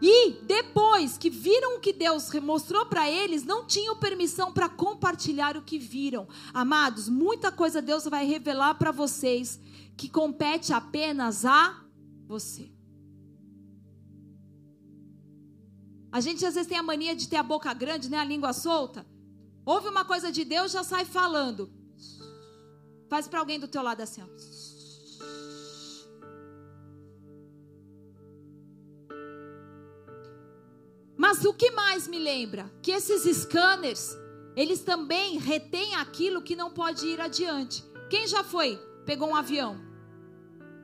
[0.02, 5.56] E depois que viram o que Deus mostrou para eles, não tinham permissão para compartilhar
[5.56, 6.28] o que viram.
[6.54, 9.60] Amados, muita coisa Deus vai revelar para vocês
[9.96, 11.86] que compete apenas a
[12.26, 12.72] você.
[16.12, 18.52] A gente às vezes tem a mania de ter a boca grande, né, a língua
[18.54, 19.06] solta.
[19.64, 21.72] Ouve uma coisa de Deus, já sai falando.
[23.08, 24.61] Faz para alguém do teu lado assim, ó.
[31.22, 32.74] Mas o que mais me lembra?
[32.82, 34.18] Que esses scanners,
[34.56, 37.84] eles também retêm aquilo que não pode ir adiante.
[38.10, 38.76] Quem já foi?
[39.06, 39.80] Pegou um avião.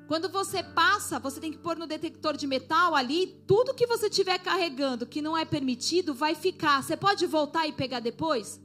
[0.08, 4.10] Quando você passa, você tem que pôr no detector de metal ali, tudo que você
[4.10, 6.84] estiver carregando que não é permitido vai ficar.
[6.84, 8.62] Você pode voltar e pegar depois?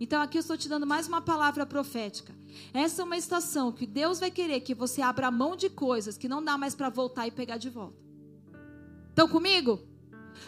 [0.00, 2.34] Então aqui eu estou te dando mais uma palavra profética.
[2.74, 6.28] Essa é uma estação que Deus vai querer que você abra mão de coisas que
[6.28, 8.04] não dá mais para voltar e pegar de volta.
[9.10, 9.94] Estão comigo?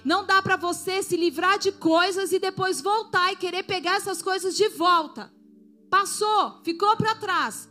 [0.04, 4.22] Não dá para você se livrar de coisas e depois voltar e querer pegar essas
[4.22, 5.32] coisas de volta.
[5.90, 7.68] Passou, ficou para trás.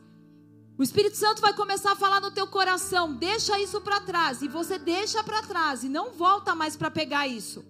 [0.78, 4.48] O Espírito Santo vai começar a falar no teu coração, deixa isso para trás e
[4.48, 7.66] você deixa para trás e não volta mais para pegar isso.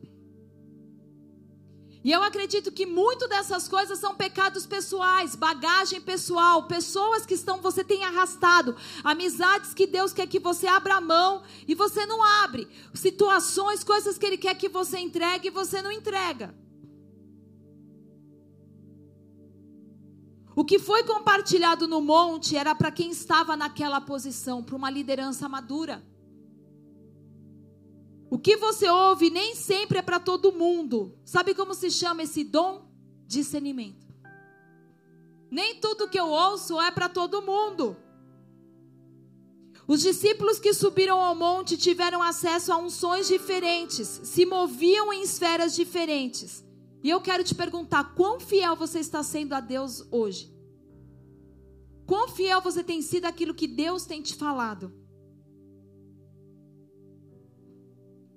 [2.04, 7.62] E eu acredito que muito dessas coisas são pecados pessoais, bagagem pessoal, pessoas que estão
[7.62, 12.24] você tem arrastado, amizades que Deus quer que você abra a mão e você não
[12.24, 16.56] abre, situações, coisas que ele quer que você entregue e você não entrega.
[20.56, 25.48] O que foi compartilhado no monte era para quem estava naquela posição, para uma liderança
[25.48, 26.04] madura.
[28.30, 31.18] O que você ouve nem sempre é para todo mundo.
[31.24, 32.86] Sabe como se chama esse dom?
[33.26, 34.06] Discernimento.
[35.50, 37.96] Nem tudo que eu ouço é para todo mundo.
[39.88, 45.74] Os discípulos que subiram ao monte tiveram acesso a unções diferentes, se moviam em esferas
[45.74, 46.66] diferentes.
[47.02, 50.54] E eu quero te perguntar: quão fiel você está sendo a Deus hoje?
[52.06, 54.94] Quão fiel você tem sido aquilo que Deus tem te falado?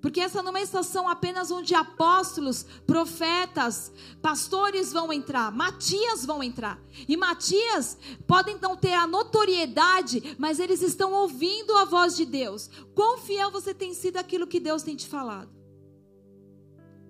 [0.01, 6.81] Porque essa não é estação apenas onde apóstolos, profetas, pastores vão entrar, Matias vão entrar.
[7.07, 7.97] E Matias
[8.27, 12.69] podem não ter a notoriedade, mas eles estão ouvindo a voz de Deus.
[12.95, 15.51] Quão fiel você tem sido aquilo que Deus tem te falado?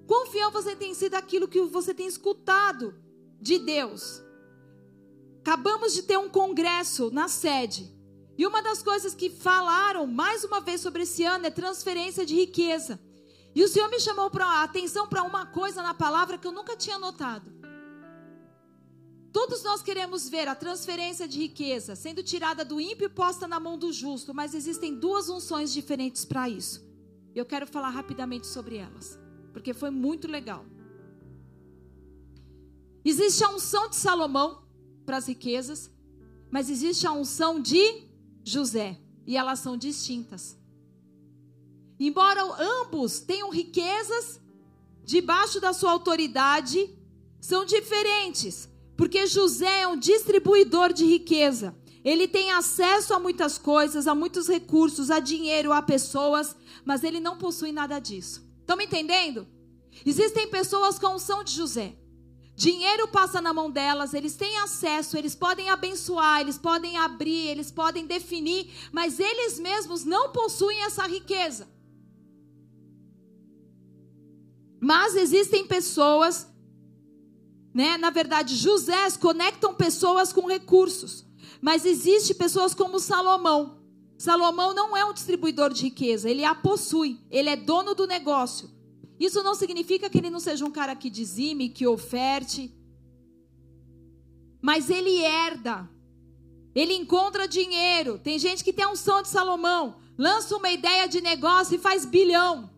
[0.05, 2.93] Quão fiel você tem sido aquilo que você tem escutado
[3.39, 4.21] de Deus?
[5.39, 8.00] Acabamos de ter um congresso na sede.
[8.41, 12.33] E uma das coisas que falaram mais uma vez sobre esse ano é transferência de
[12.33, 12.99] riqueza.
[13.53, 16.75] E o Senhor me chamou a atenção para uma coisa na palavra que eu nunca
[16.75, 17.53] tinha notado.
[19.31, 23.59] Todos nós queremos ver a transferência de riqueza sendo tirada do ímpio e posta na
[23.59, 26.83] mão do justo, mas existem duas unções diferentes para isso.
[27.35, 29.19] Eu quero falar rapidamente sobre elas,
[29.53, 30.65] porque foi muito legal.
[33.05, 34.63] Existe a unção de Salomão
[35.05, 35.91] para as riquezas,
[36.49, 38.09] mas existe a unção de
[38.43, 40.57] José, e elas são distintas.
[41.99, 44.39] Embora ambos tenham riquezas
[45.03, 46.89] debaixo da sua autoridade,
[47.39, 51.75] são diferentes, porque José é um distribuidor de riqueza.
[52.03, 57.19] Ele tem acesso a muitas coisas, a muitos recursos, a dinheiro, a pessoas, mas ele
[57.19, 58.43] não possui nada disso.
[58.59, 59.47] Estão me entendendo?
[60.05, 61.95] Existem pessoas com unção de José.
[62.55, 67.71] Dinheiro passa na mão delas, eles têm acesso, eles podem abençoar, eles podem abrir, eles
[67.71, 71.67] podem definir, mas eles mesmos não possuem essa riqueza.
[74.79, 76.47] Mas existem pessoas,
[77.73, 77.97] né?
[77.97, 81.25] Na verdade, José conectam pessoas com recursos.
[81.61, 83.79] Mas existe pessoas como Salomão.
[84.17, 88.69] Salomão não é um distribuidor de riqueza, ele a possui, ele é dono do negócio.
[89.25, 92.73] Isso não significa que ele não seja um cara que dizime, que oferte.
[94.59, 95.87] Mas ele herda.
[96.73, 98.17] Ele encontra dinheiro.
[98.17, 99.97] Tem gente que tem um som de Salomão.
[100.17, 102.71] Lança uma ideia de negócio e faz bilhão.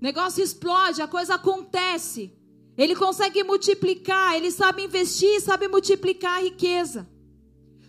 [0.00, 2.32] O negócio explode, a coisa acontece.
[2.76, 7.08] Ele consegue multiplicar, ele sabe investir, sabe multiplicar a riqueza.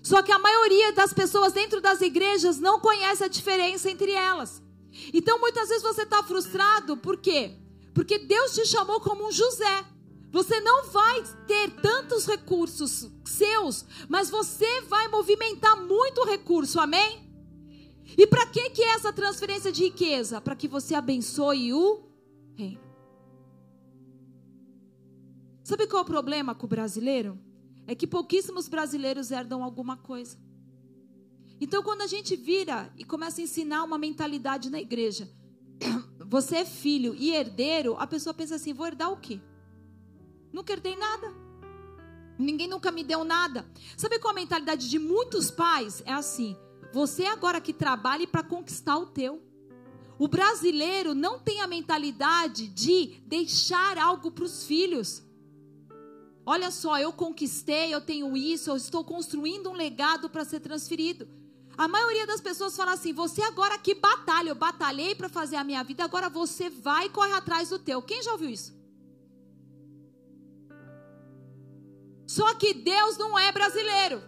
[0.02, 4.60] Só que a maioria das pessoas dentro das igrejas não conhece a diferença entre elas.
[5.14, 7.56] Então muitas vezes você está frustrado, por quê?
[7.94, 9.86] Porque Deus te chamou como um José.
[10.32, 17.28] Você não vai ter tantos recursos seus, mas você vai movimentar muito recurso, amém?
[18.18, 20.40] E para que que é essa transferência de riqueza?
[20.40, 22.04] Para que você abençoe o
[22.56, 22.82] reino.
[25.64, 27.40] Sabe qual é o problema com o brasileiro?
[27.86, 30.38] É que pouquíssimos brasileiros herdam alguma coisa.
[31.62, 35.30] Então, quando a gente vira e começa a ensinar uma mentalidade na igreja,
[36.26, 39.42] você é filho e herdeiro, a pessoa pensa assim: vou herdar o quê?
[40.54, 41.34] Nunca herdei nada.
[42.38, 43.70] Ninguém nunca me deu nada.
[43.98, 46.02] Sabe qual a mentalidade de muitos pais?
[46.06, 46.56] É assim:
[46.94, 49.44] você agora que trabalhe para conquistar o teu.
[50.18, 55.24] O brasileiro não tem a mentalidade de deixar algo para os filhos.
[56.46, 61.39] Olha só, eu conquistei, eu tenho isso, eu estou construindo um legado para ser transferido.
[61.84, 65.64] A maioria das pessoas fala assim: você agora que batalha, eu batalhei para fazer a
[65.64, 68.02] minha vida, agora você vai e corre atrás do teu.
[68.02, 68.78] Quem já ouviu isso?
[72.28, 74.22] Só que Deus não é brasileiro.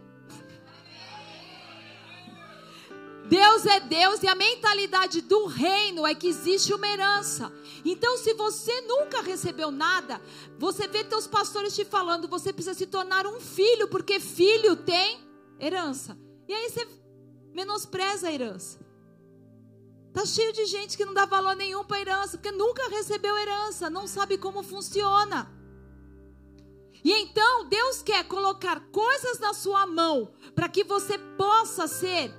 [3.27, 7.51] Deus é Deus e a mentalidade do reino é que existe uma herança.
[7.83, 10.21] Então, se você nunca recebeu nada,
[10.57, 15.19] você vê teus pastores te falando, você precisa se tornar um filho, porque filho tem
[15.59, 16.17] herança.
[16.47, 16.85] E aí você
[17.53, 18.79] menospreza a herança.
[20.13, 23.37] Tá cheio de gente que não dá valor nenhum para a herança, porque nunca recebeu
[23.37, 25.49] herança, não sabe como funciona.
[27.03, 32.31] E então Deus quer colocar coisas na sua mão para que você possa ser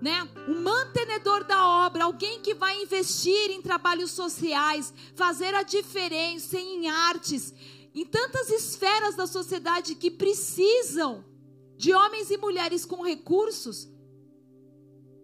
[0.00, 0.28] né?
[0.46, 6.88] Um mantenedor da obra, alguém que vai investir em trabalhos sociais, fazer a diferença em
[6.88, 7.54] artes,
[7.94, 11.24] em tantas esferas da sociedade que precisam
[11.76, 13.88] de homens e mulheres com recursos,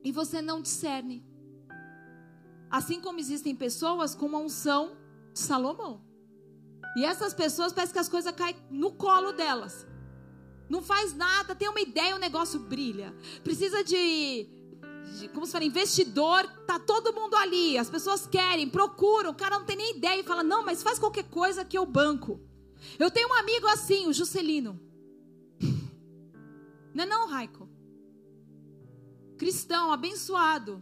[0.05, 1.25] e você não discerne.
[2.71, 4.97] Assim como existem pessoas com uma unção
[5.33, 6.03] de Salomão.
[6.97, 9.87] E essas pessoas parece que as coisas caem no colo delas.
[10.69, 13.15] Não faz nada, tem uma ideia, o negócio brilha.
[13.43, 14.49] Precisa de
[15.19, 19.59] de, como se fala, investidor, tá todo mundo ali, as pessoas querem, procuram, o cara
[19.59, 22.41] não tem nem ideia e fala: "Não, mas faz qualquer coisa que eu banco".
[22.99, 24.81] Eu tenho um amigo assim, o Juscelino.
[26.95, 27.69] Não é não, Raico?
[29.43, 30.81] Cristão, abençoado.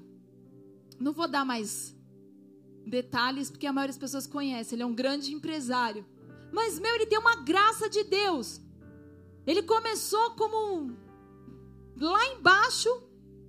[0.99, 1.97] Não vou dar mais
[2.87, 4.75] detalhes, porque a maioria das pessoas conhece.
[4.75, 6.05] Ele é um grande empresário.
[6.53, 8.61] Mas, meu, ele tem uma graça de Deus.
[9.47, 10.95] Ele começou como
[11.97, 12.91] lá embaixo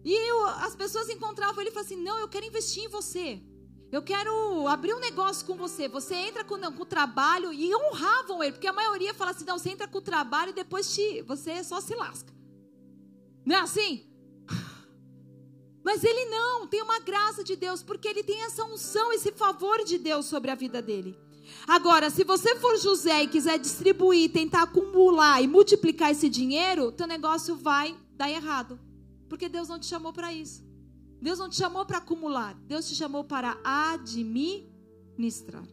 [0.06, 3.42] e eu, as pessoas encontravam ele e falavam assim: Não, eu quero investir em você.
[3.92, 5.90] Eu quero abrir um negócio com você.
[5.90, 9.60] Você entra com, com o trabalho e honravam ele, porque a maioria fala assim: Não,
[9.60, 12.32] você entra com o trabalho e depois te, você só se lasca.
[13.46, 14.10] Não é assim?
[15.92, 19.84] Mas ele não, tem uma graça de Deus, porque ele tem essa unção, esse favor
[19.84, 21.20] de Deus sobre a vida dele.
[21.68, 27.06] Agora, se você for José e quiser distribuir, tentar acumular e multiplicar esse dinheiro, teu
[27.06, 28.80] negócio vai dar errado.
[29.28, 30.64] Porque Deus não te chamou para isso.
[31.22, 32.54] Deus não te chamou para acumular.
[32.66, 35.68] Deus te chamou para administrar.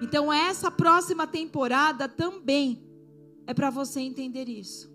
[0.00, 2.82] Então, essa próxima temporada também
[3.46, 4.90] é para você entender isso.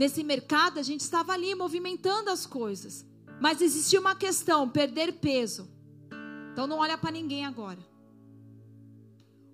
[0.00, 3.04] Nesse mercado, a gente estava ali movimentando as coisas.
[3.38, 5.68] Mas existia uma questão: perder peso.
[6.50, 7.78] Então, não olha para ninguém agora.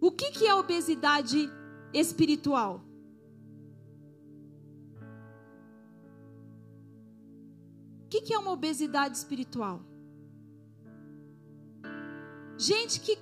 [0.00, 1.50] O que, que é obesidade
[1.92, 2.80] espiritual?
[8.04, 9.82] O que, que é uma obesidade espiritual?
[12.56, 13.18] Gente que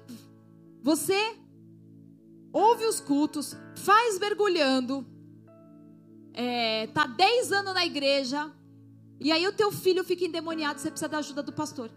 [0.82, 1.38] você
[2.52, 5.13] ouve os cultos, faz mergulhando,
[6.34, 8.52] é, tá 10 anos na igreja,
[9.20, 11.90] e aí o teu filho fica endemoniado, você precisa da ajuda do pastor.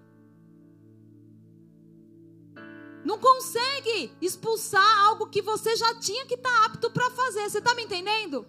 [3.03, 7.49] Não consegue expulsar algo que você já tinha que estar tá apto para fazer.
[7.49, 8.45] Você está me entendendo?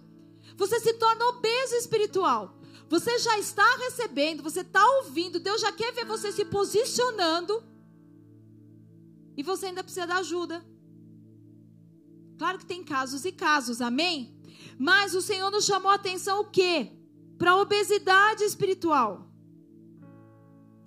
[0.57, 2.59] Você se torna obeso espiritual.
[2.89, 7.63] Você já está recebendo, você está ouvindo, Deus já quer ver você se posicionando.
[9.37, 10.65] E você ainda precisa da ajuda.
[12.37, 14.38] Claro que tem casos e casos, amém?
[14.79, 16.89] Mas o Senhor nos chamou a atenção o quê?
[17.37, 19.27] Para a obesidade espiritual.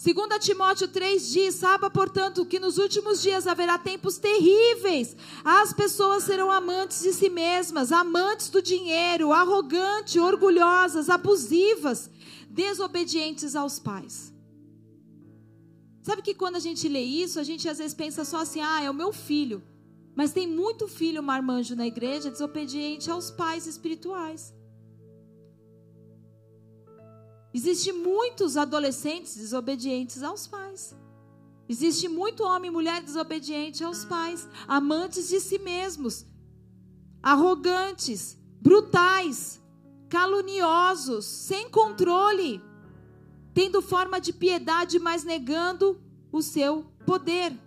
[0.03, 5.14] 2 Timóteo 3 diz: Saiba, portanto, que nos últimos dias haverá tempos terríveis.
[5.45, 12.11] As pessoas serão amantes de si mesmas, amantes do dinheiro, arrogantes, orgulhosas, abusivas,
[12.49, 14.32] desobedientes aos pais.
[16.01, 18.82] Sabe que quando a gente lê isso, a gente às vezes pensa só assim: ah,
[18.82, 19.62] é o meu filho.
[20.14, 24.54] Mas tem muito filho marmanjo na igreja desobediente aos pais espirituais.
[27.54, 30.96] Existe muitos adolescentes desobedientes aos pais.
[31.68, 36.26] Existe muito homem e mulher desobediente aos pais, amantes de si mesmos,
[37.22, 39.62] arrogantes, brutais,
[40.08, 42.60] caluniosos, sem controle,
[43.54, 46.00] tendo forma de piedade, mas negando
[46.30, 47.58] o seu poder.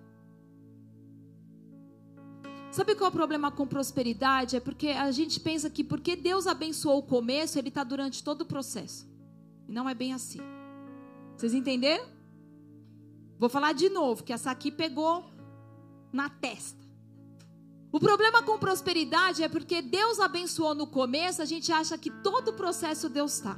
[2.76, 4.58] Sabe qual é o problema com prosperidade?
[4.58, 8.42] É porque a gente pensa que porque Deus abençoou o começo, Ele está durante todo
[8.42, 9.08] o processo.
[9.66, 10.42] E não é bem assim.
[11.38, 12.06] Vocês entenderam?
[13.40, 15.24] Vou falar de novo, que essa aqui pegou
[16.12, 16.84] na testa.
[17.94, 22.50] O problema com prosperidade é porque Deus abençoou no começo, a gente acha que todo
[22.50, 23.58] o processo Deus está.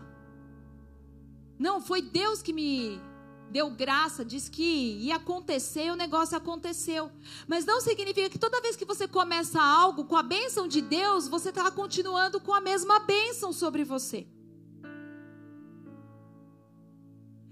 [1.58, 3.02] Não, foi Deus que me
[3.50, 7.12] deu graça, disse que ia acontecer, e o negócio aconteceu.
[7.48, 11.28] Mas não significa que toda vez que você começa algo com a bênção de Deus,
[11.28, 14.28] você está continuando com a mesma bênção sobre você.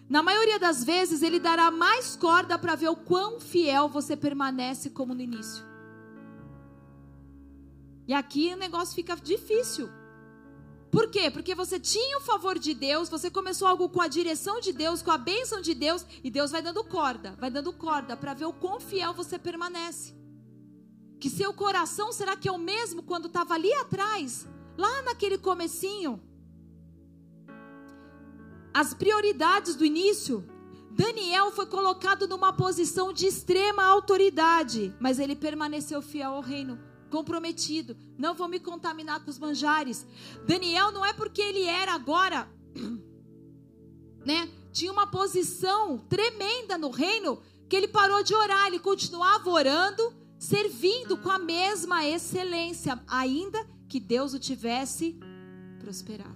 [0.07, 4.89] Na maioria das vezes, Ele dará mais corda para ver o quão fiel você permanece
[4.89, 5.65] como no início.
[8.07, 9.89] E aqui o negócio fica difícil.
[10.95, 11.29] Por quê?
[11.29, 15.01] Porque você tinha o favor de Deus, você começou algo com a direção de Deus,
[15.01, 18.45] com a bênção de Deus, e Deus vai dando corda, vai dando corda para ver
[18.45, 20.15] o quão fiel você permanece.
[21.19, 26.23] Que seu coração será que é o mesmo quando estava ali atrás, lá naquele comecinho?
[28.73, 30.49] As prioridades do início.
[30.91, 36.79] Daniel foi colocado numa posição de extrema autoridade, mas ele permaneceu fiel ao reino
[37.09, 37.95] comprometido.
[38.17, 40.05] Não vou me contaminar com os manjares.
[40.45, 42.49] Daniel não é porque ele era agora,
[44.25, 44.49] né?
[44.71, 51.17] Tinha uma posição tremenda no reino que ele parou de orar, ele continuava orando, servindo
[51.17, 55.17] com a mesma excelência, ainda que Deus o tivesse
[55.79, 56.35] prosperado.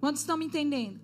[0.00, 1.00] Quantos estão me entendendo?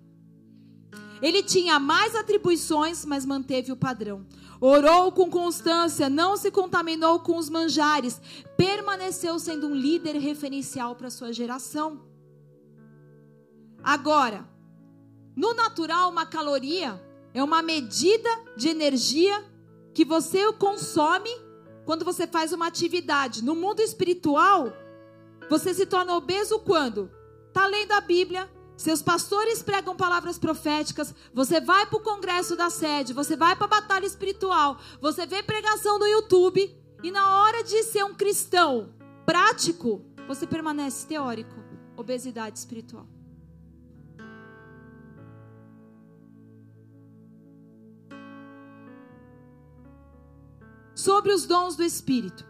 [1.21, 4.25] Ele tinha mais atribuições, mas manteve o padrão.
[4.59, 8.21] Orou com constância, não se contaminou com os manjares,
[8.55, 12.01] permaneceu sendo um líder referencial para sua geração.
[13.83, 14.47] Agora,
[15.35, 17.01] no natural, uma caloria
[17.33, 19.43] é uma medida de energia
[19.93, 21.29] que você consome
[21.85, 23.43] quando você faz uma atividade.
[23.43, 24.73] No mundo espiritual,
[25.49, 27.11] você se torna obeso quando?
[27.47, 31.13] Está lendo a Bíblia, seus pastores pregam palavras proféticas.
[31.33, 33.13] Você vai para o congresso da sede.
[33.13, 34.77] Você vai para a batalha espiritual.
[35.01, 36.75] Você vê pregação no YouTube.
[37.01, 38.93] E na hora de ser um cristão
[39.25, 41.55] prático, você permanece teórico.
[41.95, 43.07] Obesidade espiritual.
[50.93, 52.45] Sobre os dons do Espírito.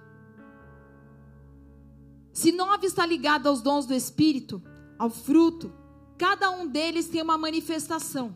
[2.32, 4.62] Se nove está ligado aos dons do Espírito,
[4.98, 5.74] ao fruto,
[6.18, 8.36] Cada um deles tem uma manifestação.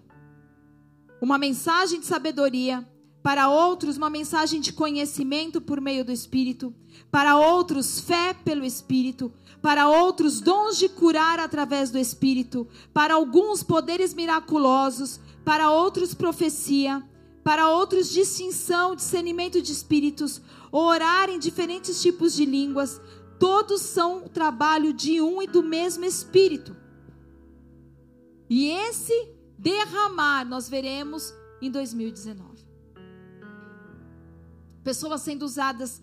[1.22, 2.88] Uma mensagem de sabedoria,
[3.22, 6.74] para outros, uma mensagem de conhecimento por meio do Espírito,
[7.12, 13.62] para outros, fé pelo Espírito, para outros, dons de curar através do Espírito, para alguns,
[13.62, 17.04] poderes miraculosos, para outros, profecia,
[17.44, 23.02] para outros, distinção, discernimento de espíritos, orar em diferentes tipos de línguas.
[23.40, 26.76] Todos são o trabalho de um e do mesmo Espírito.
[28.50, 32.68] E esse derramar nós veremos em 2019.
[34.84, 36.02] Pessoas sendo usadas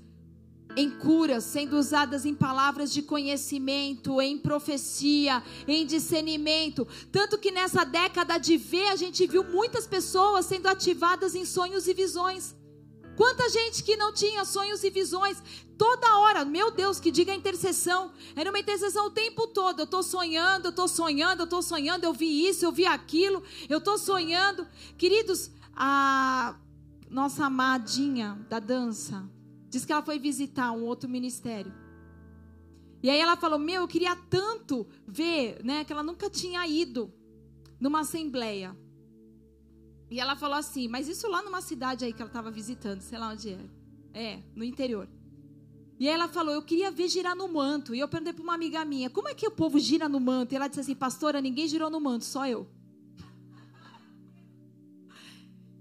[0.77, 6.87] em curas, sendo usadas em palavras de conhecimento, em profecia, em discernimento.
[7.11, 11.89] Tanto que nessa década de ver, a gente viu muitas pessoas sendo ativadas em sonhos
[11.89, 12.55] e visões.
[13.17, 15.43] Quanta gente que não tinha sonhos e visões,
[15.79, 18.13] toda hora, meu Deus, que diga intercessão.
[18.37, 19.81] Era uma intercessão o tempo todo.
[19.81, 23.43] Eu estou sonhando, eu estou sonhando, eu estou sonhando, eu vi isso, eu vi aquilo,
[23.69, 24.67] eu estou sonhando.
[24.99, 26.57] Queridos, a
[27.11, 29.29] nossa amadinha da dança
[29.71, 31.73] diz que ela foi visitar um outro ministério.
[33.03, 35.85] E aí ela falou: Meu, eu queria tanto ver, né?
[35.85, 37.13] Que ela nunca tinha ido
[37.81, 38.77] numa assembleia.
[40.11, 43.19] E ela falou assim, mas isso lá numa cidade aí que ela estava visitando, sei
[43.19, 43.71] lá onde era.
[44.15, 45.09] É, no interior.
[45.99, 47.95] E aí ela falou, eu queria ver girar no manto.
[47.95, 50.53] E eu perguntei para uma amiga minha, como é que o povo gira no manto?
[50.53, 52.69] E ela disse assim, pastora, ninguém girou no manto, só eu.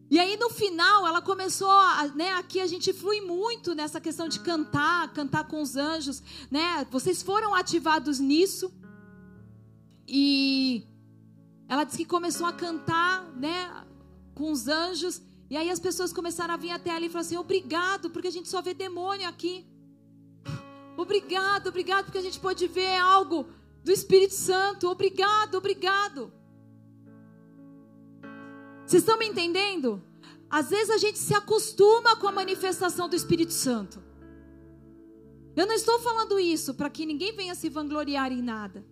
[0.09, 4.27] E aí no final ela começou, a, né, aqui a gente flui muito nessa questão
[4.27, 6.85] de cantar, cantar com os anjos, né?
[6.91, 8.71] Vocês foram ativados nisso.
[10.07, 10.87] E
[11.67, 13.84] ela disse que começou a cantar, né,
[14.35, 15.21] com os anjos.
[15.49, 18.31] E aí as pessoas começaram a vir até ali e falaram assim: obrigado, porque a
[18.31, 19.65] gente só vê demônio aqui.
[20.97, 23.47] Obrigado, obrigado, porque a gente pode ver algo
[23.83, 24.87] do Espírito Santo.
[24.89, 26.31] Obrigado, obrigado.
[28.85, 30.01] Vocês estão me entendendo?
[30.49, 34.01] Às vezes a gente se acostuma com a manifestação do Espírito Santo.
[35.53, 38.85] Eu não estou falando isso para que ninguém venha se vangloriar em nada.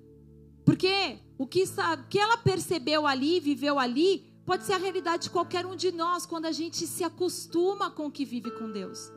[0.65, 5.29] Porque o que, o que ela percebeu ali, viveu ali, Pode ser a realidade de
[5.29, 9.11] qualquer um de nós quando a gente se acostuma com o que vive com Deus.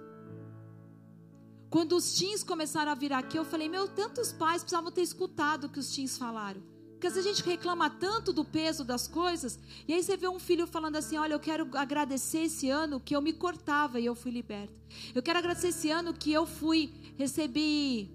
[1.69, 5.65] Quando os teens começaram a vir aqui, eu falei: Meu, tantos pais precisavam ter escutado
[5.65, 6.63] o que os teens falaram.
[6.93, 10.29] Porque às vezes a gente reclama tanto do peso das coisas, e aí você vê
[10.29, 14.07] um filho falando assim: Olha, eu quero agradecer esse ano que eu me cortava e
[14.07, 14.75] eu fui liberto.
[15.15, 18.11] Eu quero agradecer esse ano que eu fui, recebi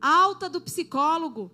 [0.00, 1.50] alta do psicólogo.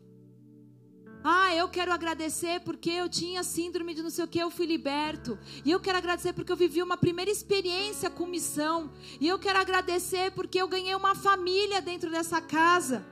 [1.23, 4.67] Ah, eu quero agradecer porque eu tinha síndrome de não sei o que, eu fui
[4.67, 5.39] liberto.
[5.65, 8.93] E eu quero agradecer porque eu vivi uma primeira experiência com missão.
[9.21, 13.05] E eu quero agradecer porque eu ganhei uma família dentro dessa casa.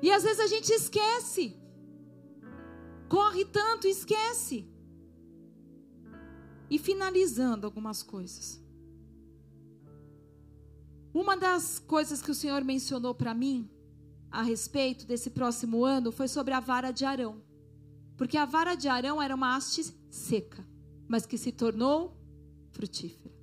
[0.00, 1.56] E às vezes a gente esquece.
[3.08, 4.66] Corre tanto, esquece.
[6.70, 8.62] E finalizando algumas coisas.
[11.12, 13.68] Uma das coisas que o Senhor mencionou para mim
[14.30, 17.42] a respeito desse próximo ano foi sobre a vara de Arão.
[18.16, 20.66] Porque a vara de Arão era uma haste seca,
[21.08, 22.16] mas que se tornou
[22.70, 23.34] frutífera.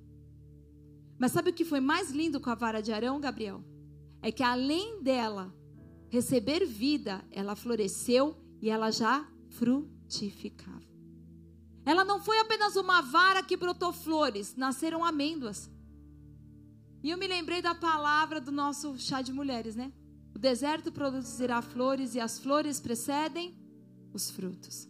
[1.18, 3.62] Mas sabe o que foi mais lindo com a vara de Arão, Gabriel?
[4.22, 5.52] É que além dela
[6.08, 10.86] receber vida, ela floresceu e ela já frutificava.
[11.84, 15.70] Ela não foi apenas uma vara que brotou flores, nasceram amêndoas.
[17.02, 19.92] E eu me lembrei da palavra do nosso chá de mulheres, né?
[20.38, 23.58] O deserto produzirá flores e as flores precedem
[24.14, 24.88] os frutos.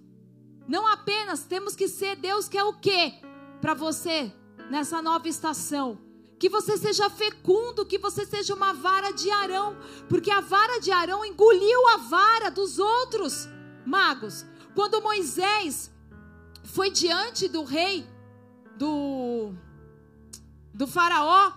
[0.68, 3.14] Não apenas temos que ser Deus quer o quê
[3.58, 4.30] para você
[4.70, 5.98] nessa nova estação?
[6.38, 9.76] que você seja fecundo, que você seja uma vara de Arão,
[10.08, 13.48] porque a vara de Arão engoliu a vara dos outros
[13.84, 14.46] magos.
[14.72, 15.90] Quando Moisés
[16.62, 18.06] foi diante do rei
[18.76, 19.52] do
[20.72, 21.52] do faraó,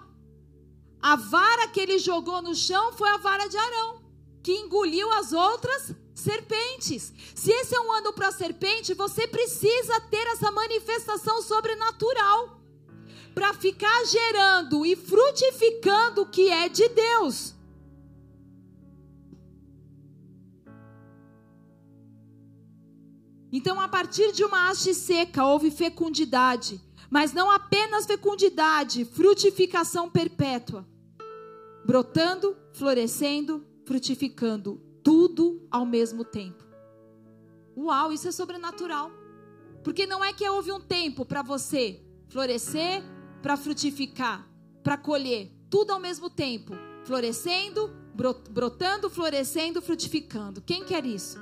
[1.01, 4.01] a vara que ele jogou no chão foi a vara de Arão,
[4.43, 7.11] que engoliu as outras serpentes.
[7.33, 12.61] Se esse é um ano para serpente, você precisa ter essa manifestação sobrenatural
[13.33, 17.55] para ficar gerando e frutificando o que é de Deus.
[23.51, 26.79] Então, a partir de uma haste seca, houve fecundidade,
[27.09, 30.87] mas não apenas fecundidade, frutificação perpétua.
[31.86, 36.63] Brotando, florescendo, frutificando, tudo ao mesmo tempo.
[37.75, 39.11] Uau, isso é sobrenatural.
[39.84, 43.03] Porque não é que houve um tempo para você florescer,
[43.41, 44.47] para frutificar,
[44.84, 46.73] para colher, tudo ao mesmo tempo,
[47.03, 47.89] florescendo,
[48.49, 50.61] brotando, florescendo, frutificando.
[50.61, 51.39] Quem quer isso?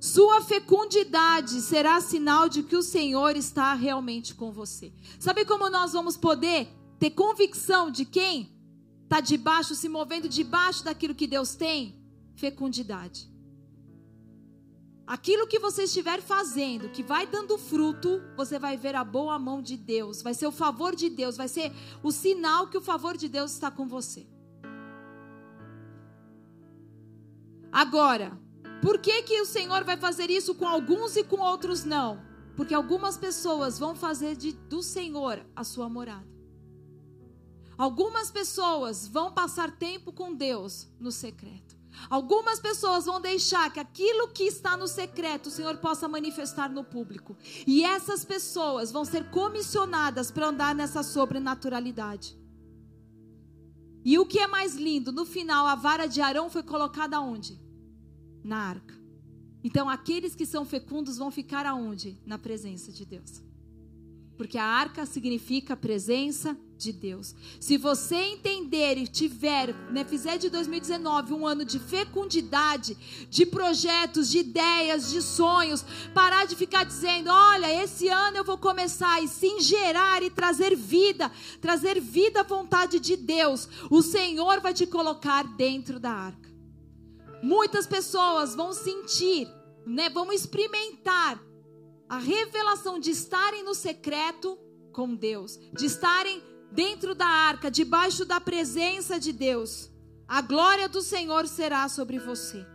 [0.00, 4.92] Sua fecundidade será sinal de que o Senhor está realmente com você.
[5.18, 6.68] Sabe como nós vamos poder
[6.98, 8.54] ter convicção de quem
[9.04, 12.02] está debaixo, se movendo debaixo daquilo que Deus tem?
[12.34, 13.30] Fecundidade.
[15.06, 19.62] Aquilo que você estiver fazendo, que vai dando fruto, você vai ver a boa mão
[19.62, 21.72] de Deus, vai ser o favor de Deus, vai ser
[22.02, 24.26] o sinal que o favor de Deus está com você.
[27.70, 28.36] Agora,
[28.82, 32.20] por que que o Senhor vai fazer isso com alguns e com outros não?
[32.56, 36.35] Porque algumas pessoas vão fazer de, do Senhor a sua morada.
[37.78, 41.76] Algumas pessoas vão passar tempo com Deus no secreto.
[42.08, 46.84] Algumas pessoas vão deixar que aquilo que está no secreto o Senhor possa manifestar no
[46.84, 47.36] público.
[47.66, 52.38] E essas pessoas vão ser comissionadas para andar nessa sobrenaturalidade.
[54.04, 57.60] E o que é mais lindo, no final a vara de Arão foi colocada onde?
[58.44, 58.94] Na arca.
[59.64, 62.20] Então aqueles que são fecundos vão ficar aonde?
[62.24, 63.42] Na presença de Deus.
[64.36, 67.34] Porque a arca significa presença de Deus.
[67.58, 72.96] Se você entender e tiver, né, fizer de 2019 um ano de fecundidade,
[73.30, 78.58] de projetos, de ideias, de sonhos, parar de ficar dizendo, olha, esse ano eu vou
[78.58, 83.68] começar e sim gerar e trazer vida, trazer vida à vontade de Deus.
[83.90, 86.50] O Senhor vai te colocar dentro da arca.
[87.42, 89.48] Muitas pessoas vão sentir,
[89.86, 91.40] né, vão experimentar
[92.08, 94.58] a revelação de estarem no secreto
[94.92, 96.42] com Deus, de estarem
[96.72, 99.90] dentro da arca, debaixo da presença de Deus.
[100.28, 102.66] A glória do Senhor será sobre você.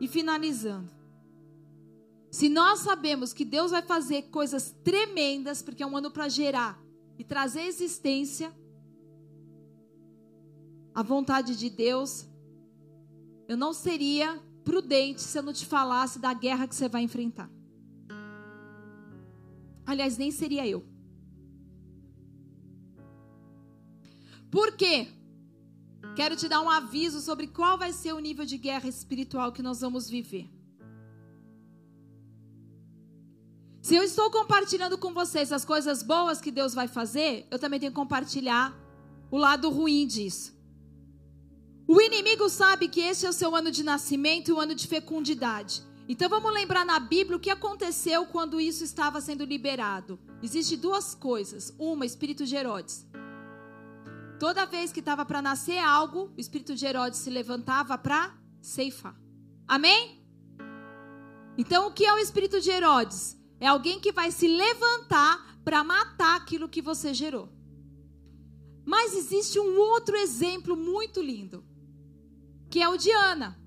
[0.00, 0.90] E finalizando.
[2.30, 6.80] Se nós sabemos que Deus vai fazer coisas tremendas, porque é um ano para gerar
[7.18, 8.54] e trazer existência,
[10.94, 12.26] a vontade de Deus,
[13.48, 17.50] eu não seria prudente se eu não te falasse da guerra que você vai enfrentar.
[19.84, 20.84] Aliás, nem seria eu.
[24.50, 25.08] Por quê?
[26.16, 29.62] Quero te dar um aviso sobre qual vai ser o nível de guerra espiritual que
[29.62, 30.50] nós vamos viver.
[33.80, 37.80] Se eu estou compartilhando com vocês as coisas boas que Deus vai fazer, eu também
[37.80, 38.76] tenho que compartilhar
[39.30, 40.54] o lado ruim disso.
[41.86, 44.86] O inimigo sabe que esse é o seu ano de nascimento e o ano de
[44.86, 45.82] fecundidade.
[46.08, 50.18] Então vamos lembrar na Bíblia o que aconteceu quando isso estava sendo liberado.
[50.42, 51.74] Existem duas coisas.
[51.78, 53.06] Uma, espírito de Herodes.
[54.40, 59.14] Toda vez que estava para nascer algo, o espírito de Herodes se levantava para ceifar.
[59.68, 60.24] Amém?
[61.58, 63.38] Então, o que é o espírito de Herodes?
[63.60, 67.50] É alguém que vai se levantar para matar aquilo que você gerou.
[68.82, 71.62] Mas existe um outro exemplo muito lindo,
[72.70, 73.60] que é o de Ana.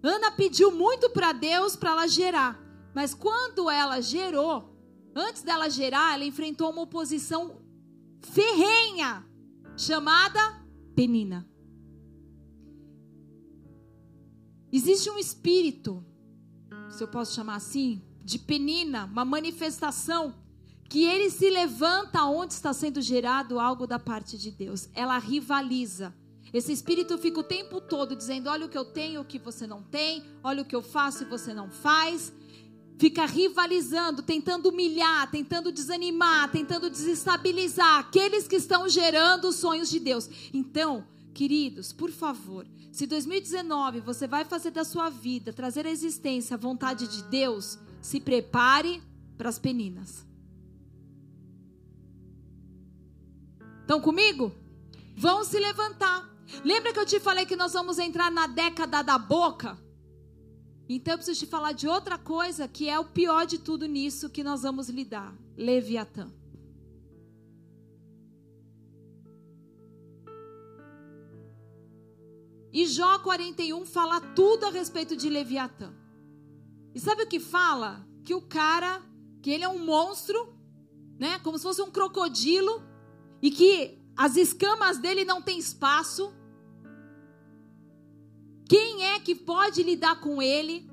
[0.00, 2.56] Ana pediu muito para Deus para ela gerar,
[2.94, 4.78] mas quando ela gerou,
[5.12, 7.60] antes dela gerar, ela enfrentou uma oposição
[8.20, 9.28] ferrenha
[9.76, 10.64] chamada
[10.94, 11.48] Penina.
[14.72, 16.04] Existe um espírito,
[16.90, 20.34] se eu posso chamar assim, de Penina, uma manifestação
[20.88, 24.88] que ele se levanta onde está sendo gerado algo da parte de Deus.
[24.94, 26.14] Ela rivaliza.
[26.52, 29.66] Esse espírito fica o tempo todo dizendo: olha o que eu tenho, o que você
[29.66, 32.32] não tem, olha o que eu faço e você não faz.
[33.00, 39.98] Fica rivalizando, tentando humilhar, tentando desanimar, tentando desestabilizar aqueles que estão gerando os sonhos de
[39.98, 40.28] Deus.
[40.52, 46.52] Então, queridos, por favor, se 2019 você vai fazer da sua vida, trazer à existência
[46.52, 49.02] a vontade de Deus, se prepare
[49.38, 50.26] para as peninas.
[53.80, 54.52] Estão comigo?
[55.16, 56.28] Vão se levantar.
[56.62, 59.78] Lembra que eu te falei que nós vamos entrar na década da boca?
[60.92, 64.28] Então eu preciso te falar de outra coisa que é o pior de tudo nisso
[64.28, 66.28] que nós vamos lidar: Leviatã.
[72.72, 75.94] E Jó 41 fala tudo a respeito de Leviatã.
[76.92, 78.04] E sabe o que fala?
[78.24, 79.00] Que o cara,
[79.40, 80.52] que ele é um monstro,
[81.20, 81.38] né?
[81.38, 82.82] Como se fosse um crocodilo,
[83.40, 86.34] e que as escamas dele não têm espaço,
[88.70, 90.88] quem é que pode lidar com ele?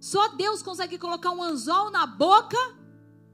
[0.00, 2.56] Só Deus consegue colocar um anzol na boca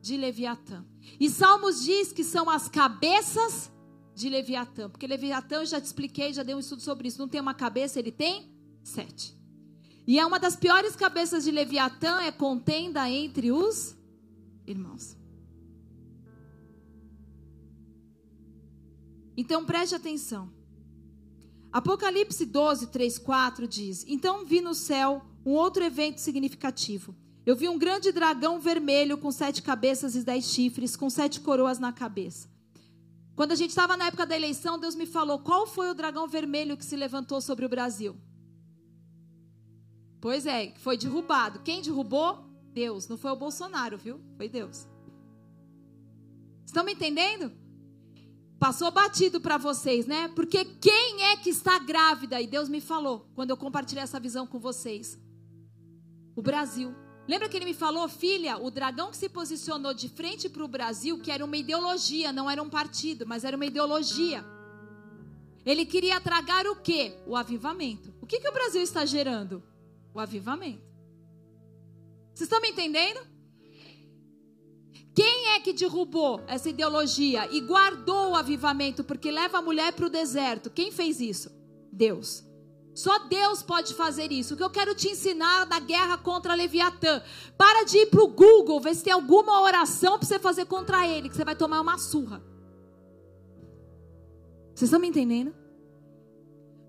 [0.03, 0.85] de Leviatã.
[1.21, 3.71] E Salmos diz que são as cabeças
[4.13, 4.91] de Leviatã.
[4.91, 7.21] Porque Leviatã, eu já te expliquei, já dei um estudo sobre isso.
[7.21, 9.39] Não tem uma cabeça, ele tem sete.
[10.05, 13.97] E é uma das piores cabeças de Leviatã é contenda entre os
[14.67, 15.17] irmãos.
[19.37, 20.58] Então preste atenção.
[21.73, 27.15] Apocalipse 12, 3, 4 diz: Então vi no céu um outro evento significativo.
[27.45, 31.79] Eu vi um grande dragão vermelho com sete cabeças e dez chifres, com sete coroas
[31.79, 32.49] na cabeça.
[33.35, 36.27] Quando a gente estava na época da eleição, Deus me falou: qual foi o dragão
[36.27, 38.17] vermelho que se levantou sobre o Brasil?
[40.21, 41.61] Pois é, foi derrubado.
[41.61, 42.45] Quem derrubou?
[42.73, 43.09] Deus.
[43.09, 44.21] Não foi o Bolsonaro, viu?
[44.37, 44.87] Foi Deus.
[46.67, 47.53] Estão me entendendo?
[48.59, 50.29] Passou batido para vocês, né?
[50.35, 52.41] Porque quem é que está grávida?
[52.41, 55.19] E Deus me falou quando eu compartilhei essa visão com vocês.
[56.35, 56.95] O Brasil.
[57.29, 60.69] Lembra que ele me falou, filha, o dragão que se posicionou de frente para o
[60.69, 64.45] Brasil, que era uma ideologia, não era um partido, mas era uma ideologia.
[65.65, 67.17] Ele queria tragar o quê?
[67.27, 68.15] O avivamento.
[68.21, 69.63] O que, que o Brasil está gerando?
[70.15, 70.83] O avivamento.
[72.35, 73.21] Vocês estão me entendendo?
[75.19, 80.07] Quem é que derrubou essa ideologia e guardou o avivamento porque leva a mulher para
[80.07, 80.71] o deserto?
[80.71, 81.51] Quem fez isso?
[81.93, 82.45] Deus.
[82.95, 84.55] Só Deus pode fazer isso.
[84.55, 87.21] O que eu quero te ensinar na guerra contra Leviatã.
[87.57, 91.05] Para de ir para o Google, ver se tem alguma oração para você fazer contra
[91.05, 92.41] ele, que você vai tomar uma surra.
[94.73, 95.53] Vocês estão me entendendo?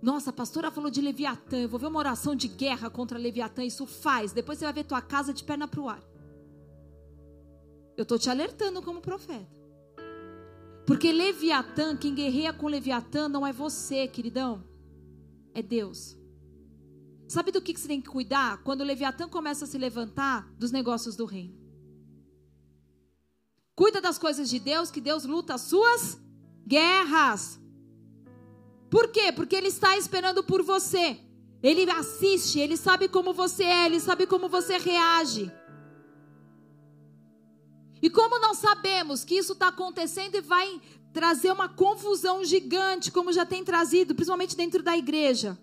[0.03, 1.57] Nossa, a pastora falou de Leviatã.
[1.57, 3.63] Eu vou ver uma oração de guerra contra Leviatã.
[3.63, 4.32] Isso faz.
[4.32, 6.09] Depois você vai ver tua casa de perna para o ar.
[7.99, 9.53] Eu estou te alertando como profeta.
[10.87, 14.63] Porque Leviatã, quem guerreia com Leviatã não é você, queridão.
[15.53, 16.17] É Deus.
[17.27, 18.63] Sabe do que você tem que cuidar?
[18.63, 21.59] Quando o Leviatã começa a se levantar dos negócios do reino.
[23.75, 26.17] Cuida das coisas de Deus, que Deus luta as suas
[26.65, 27.59] guerras.
[28.89, 29.33] Por quê?
[29.33, 31.19] Porque Ele está esperando por você.
[31.61, 35.51] Ele assiste, Ele sabe como você é, Ele sabe como você reage.
[38.01, 40.81] E como nós sabemos que isso está acontecendo e vai
[41.11, 45.57] trazer uma confusão gigante, como já tem trazido, principalmente dentro da igreja.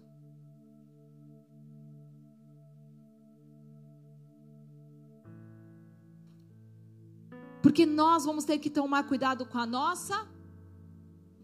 [7.62, 10.26] Porque nós vamos ter que tomar cuidado com a nossa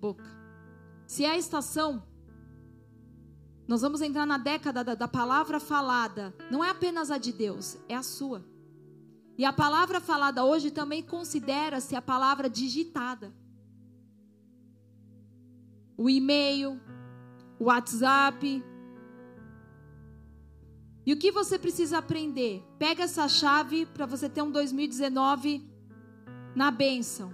[0.00, 0.24] boca.
[1.06, 2.06] Se é a estação,
[3.66, 7.94] nós vamos entrar na década da, palavra falada, não é apenas a de Deus, é
[7.94, 8.44] a sua.
[9.36, 13.32] E a palavra falada hoje também considera-se a palavra digitada.
[15.96, 16.80] O e-mail,
[17.58, 18.62] WhatsApp.
[21.04, 22.62] E o que você precisa aprender?
[22.78, 25.64] Pega essa chave para você ter um 2019
[26.54, 27.32] na bênção.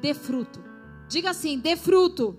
[0.00, 0.62] Dê fruto.
[1.08, 2.38] Diga assim: dê fruto.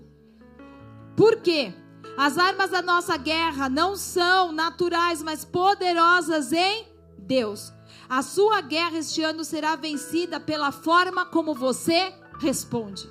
[1.16, 1.74] Por quê?
[2.16, 6.87] As armas da nossa guerra não são naturais, mas poderosas em
[7.18, 7.72] Deus.
[8.08, 13.08] A sua guerra este ano será vencida pela forma como você responde.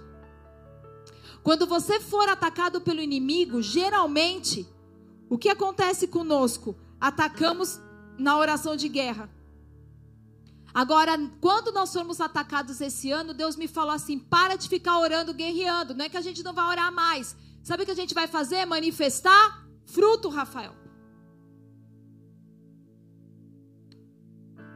[1.44, 4.68] Quando você for atacado pelo inimigo, geralmente,
[5.30, 6.76] o que acontece conosco?
[7.00, 7.80] Atacamos
[8.18, 9.30] na oração de guerra.
[10.74, 15.34] Agora, quando nós formos atacados esse ano, Deus me falou assim: para de ficar orando,
[15.34, 15.94] guerreando.
[15.94, 17.36] Não é que a gente não vai orar mais.
[17.64, 18.66] Sabe o que a gente vai fazer?
[18.66, 20.87] Manifestar fruto, Rafael.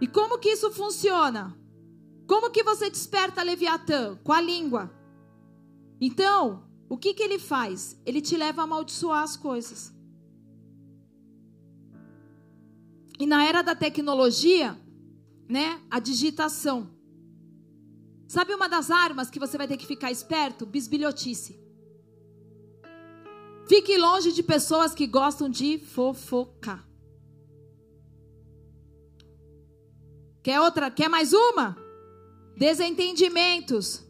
[0.02, 1.56] E como que isso funciona?
[2.28, 4.18] Como que você desperta Leviatã?
[4.24, 4.92] Com a língua.
[6.02, 8.02] Então, o que que ele faz?
[8.04, 9.94] Ele te leva a amaldiçoar as coisas.
[13.20, 14.76] E na era da tecnologia,
[15.48, 16.90] né, a digitação.
[18.28, 20.66] Sabe uma das armas que você vai ter que ficar esperto?
[20.66, 21.60] Bisbilhotice.
[23.68, 26.91] Fique longe de pessoas que gostam de fofocar.
[30.44, 30.90] Quer outra?
[30.90, 31.78] Quer mais uma?
[32.58, 34.04] Desentendimentos.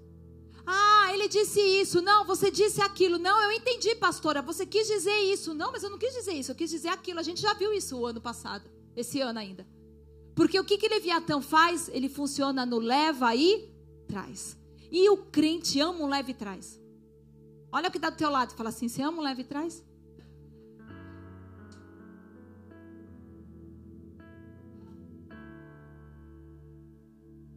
[0.66, 2.02] Ah, ele disse isso.
[2.02, 3.18] Não, você disse aquilo.
[3.18, 4.42] Não, eu entendi, pastora.
[4.42, 5.54] Você quis dizer isso.
[5.54, 6.52] Não, mas eu não quis dizer isso.
[6.52, 7.20] Eu quis dizer aquilo.
[7.20, 8.70] A gente já viu isso o ano passado.
[8.96, 9.68] Esse ano ainda.
[10.36, 11.90] Porque o que, que Leviatã faz?
[11.90, 13.70] Ele funciona no leva e
[14.08, 14.58] traz.
[14.92, 16.80] E o crente ama um leve e traz.
[17.72, 18.54] Olha o que dá do teu lado.
[18.54, 19.84] Fala assim: você ama um leve e traz?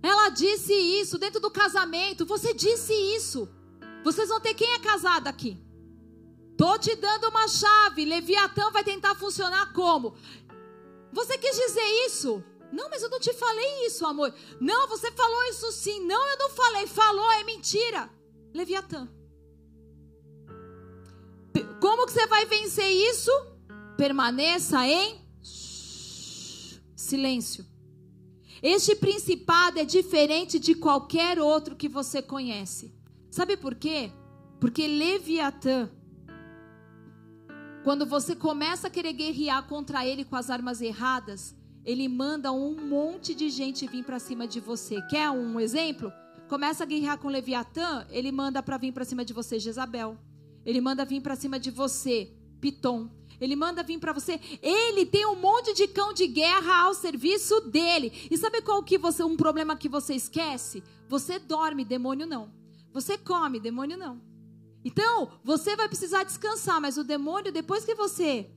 [0.05, 2.27] Ela disse isso dentro do casamento.
[2.27, 3.49] Você disse isso.
[4.05, 5.59] Vocês vão ter quem é casado aqui?
[6.59, 8.05] Tô te dando uma chave.
[8.05, 10.15] Leviatã vai tentar funcionar como?
[11.11, 12.45] Você quis dizer isso?
[12.71, 14.35] Não, mas eu não te falei isso, amor.
[14.61, 16.05] Não, você falou isso sim.
[16.05, 16.87] Não, eu não falei.
[16.87, 18.11] Falou, é mentira.
[18.53, 19.09] Leviatã.
[21.81, 23.31] Como que você vai vencer isso?
[23.97, 25.25] Permaneça em
[26.95, 27.65] silêncio.
[28.67, 32.95] Este principado é diferente de qualquer outro que você conhece.
[33.31, 34.11] Sabe por quê?
[34.59, 35.91] Porque Leviatã,
[37.83, 41.55] quando você começa a querer guerrear contra ele com as armas erradas,
[41.85, 45.03] ele manda um monte de gente vir para cima de você.
[45.11, 46.11] Quer um exemplo?
[46.49, 50.17] Começa a guerrear com Leviatã, ele manda para vir para cima de você Jezabel.
[50.65, 53.11] Ele manda vir para cima de você Piton.
[53.41, 54.41] Ele manda vir para você.
[54.63, 58.13] Ele tem um monte de cão de guerra ao serviço dele.
[58.31, 60.83] E sabe qual que você um problema que você esquece?
[61.09, 62.53] Você dorme, demônio não.
[62.93, 64.21] Você come, demônio não.
[64.85, 68.51] Então, você vai precisar descansar, mas o demônio depois que você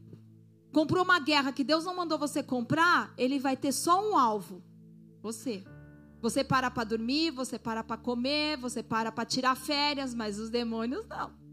[0.72, 4.62] comprou uma guerra que Deus não mandou você comprar, ele vai ter só um alvo.
[5.22, 5.64] Você.
[6.22, 10.50] Você para para dormir, você para para comer, você para para tirar férias, mas os
[10.50, 11.47] demônios não.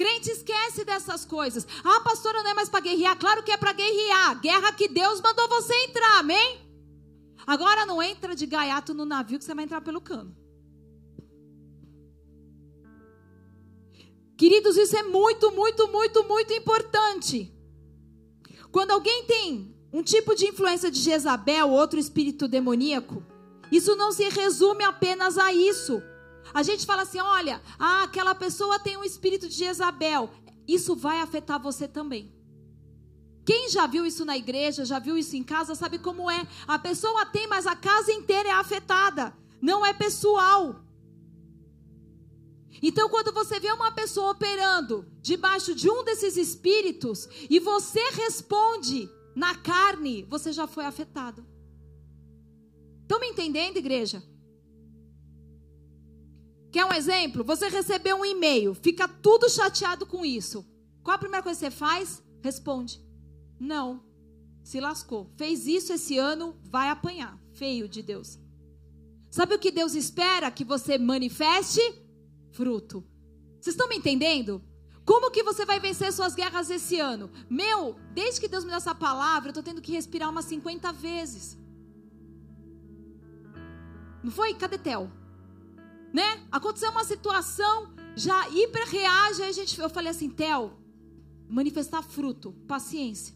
[0.00, 1.66] Crente esquece dessas coisas.
[1.84, 3.18] Ah, pastora, não é mais para guerrear?
[3.18, 4.40] Claro que é para guerrear.
[4.40, 6.58] Guerra que Deus mandou você entrar, amém?
[7.46, 10.34] Agora não entra de gaiato no navio que você vai entrar pelo cano.
[14.38, 17.54] Queridos, isso é muito, muito, muito, muito importante.
[18.72, 23.22] Quando alguém tem um tipo de influência de Jezabel, outro espírito demoníaco,
[23.70, 26.02] isso não se resume apenas a isso.
[26.52, 30.30] A gente fala assim: olha, ah, aquela pessoa tem um espírito de Jezabel.
[30.66, 32.32] Isso vai afetar você também.
[33.44, 36.46] Quem já viu isso na igreja, já viu isso em casa, sabe como é.
[36.66, 39.36] A pessoa tem, mas a casa inteira é afetada.
[39.60, 40.84] Não é pessoal.
[42.82, 49.10] Então, quando você vê uma pessoa operando debaixo de um desses espíritos e você responde
[49.34, 51.44] na carne, você já foi afetado.
[53.02, 54.22] Estão me entendendo, igreja?
[56.70, 57.42] Quer um exemplo?
[57.44, 60.64] Você recebeu um e-mail, fica tudo chateado com isso.
[61.02, 62.22] Qual a primeira coisa que você faz?
[62.42, 63.00] Responde:
[63.58, 64.08] Não.
[64.62, 65.32] Se lascou.
[65.36, 67.40] Fez isso esse ano, vai apanhar.
[67.52, 68.38] Feio de Deus.
[69.30, 70.50] Sabe o que Deus espera?
[70.50, 71.80] Que você manifeste
[72.52, 73.04] fruto.
[73.60, 74.62] Vocês estão me entendendo?
[75.04, 77.30] Como que você vai vencer suas guerras esse ano?
[77.48, 80.92] Meu, desde que Deus me deu essa palavra, eu estou tendo que respirar umas 50
[80.92, 81.58] vezes.
[84.22, 84.54] Não foi?
[84.54, 85.10] Cadê Tel?
[86.12, 86.40] Né?
[86.50, 90.78] Aconteceu uma situação, já hiper reage, aí a gente, eu falei assim, Tel,
[91.48, 93.34] manifestar fruto, paciência.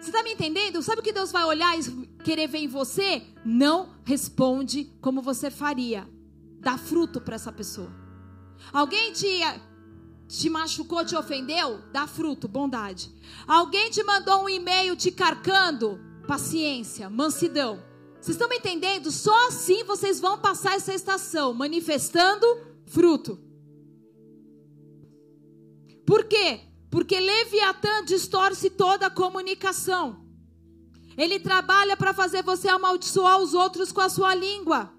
[0.00, 0.82] Você está me entendendo?
[0.82, 3.24] Sabe o que Deus vai olhar e querer ver em você?
[3.44, 6.08] Não responde como você faria.
[6.60, 7.90] Dá fruto para essa pessoa.
[8.72, 9.40] Alguém te,
[10.28, 11.82] te machucou, te ofendeu?
[11.92, 13.10] Dá fruto, bondade.
[13.48, 15.98] Alguém te mandou um e-mail te carcando?
[16.26, 17.82] Paciência, mansidão.
[18.26, 19.12] Vocês estão me entendendo?
[19.12, 22.44] Só assim vocês vão passar essa estação, manifestando
[22.84, 23.38] fruto.
[26.04, 26.62] Por quê?
[26.90, 30.26] Porque Leviatã distorce toda a comunicação.
[31.16, 34.92] Ele trabalha para fazer você amaldiçoar os outros com a sua língua.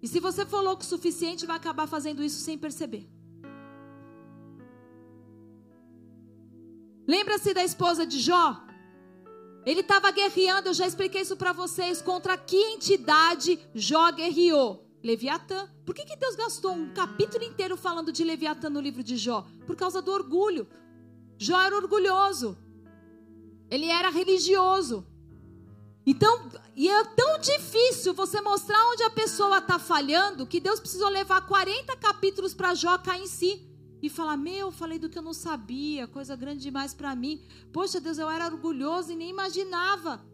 [0.00, 3.10] E se você for louco o suficiente, vai acabar fazendo isso sem perceber.
[7.04, 8.69] Lembra-se da esposa de Jó?
[9.64, 14.86] Ele estava guerreando, eu já expliquei isso para vocês, contra que entidade Jó guerreou?
[15.02, 15.68] Leviatã.
[15.84, 19.46] Por que, que Deus gastou um capítulo inteiro falando de Leviatã no livro de Jó?
[19.66, 20.68] Por causa do orgulho.
[21.38, 22.56] Jó era orgulhoso.
[23.70, 25.06] Ele era religioso.
[26.06, 31.08] Então, e é tão difícil você mostrar onde a pessoa está falhando que Deus precisou
[31.08, 33.69] levar 40 capítulos para Jó cair em si
[34.02, 37.42] e falar: Meu, falei do que eu não sabia, coisa grande demais para mim.
[37.72, 40.24] Poxa, Deus, eu era orgulhoso e nem imaginava.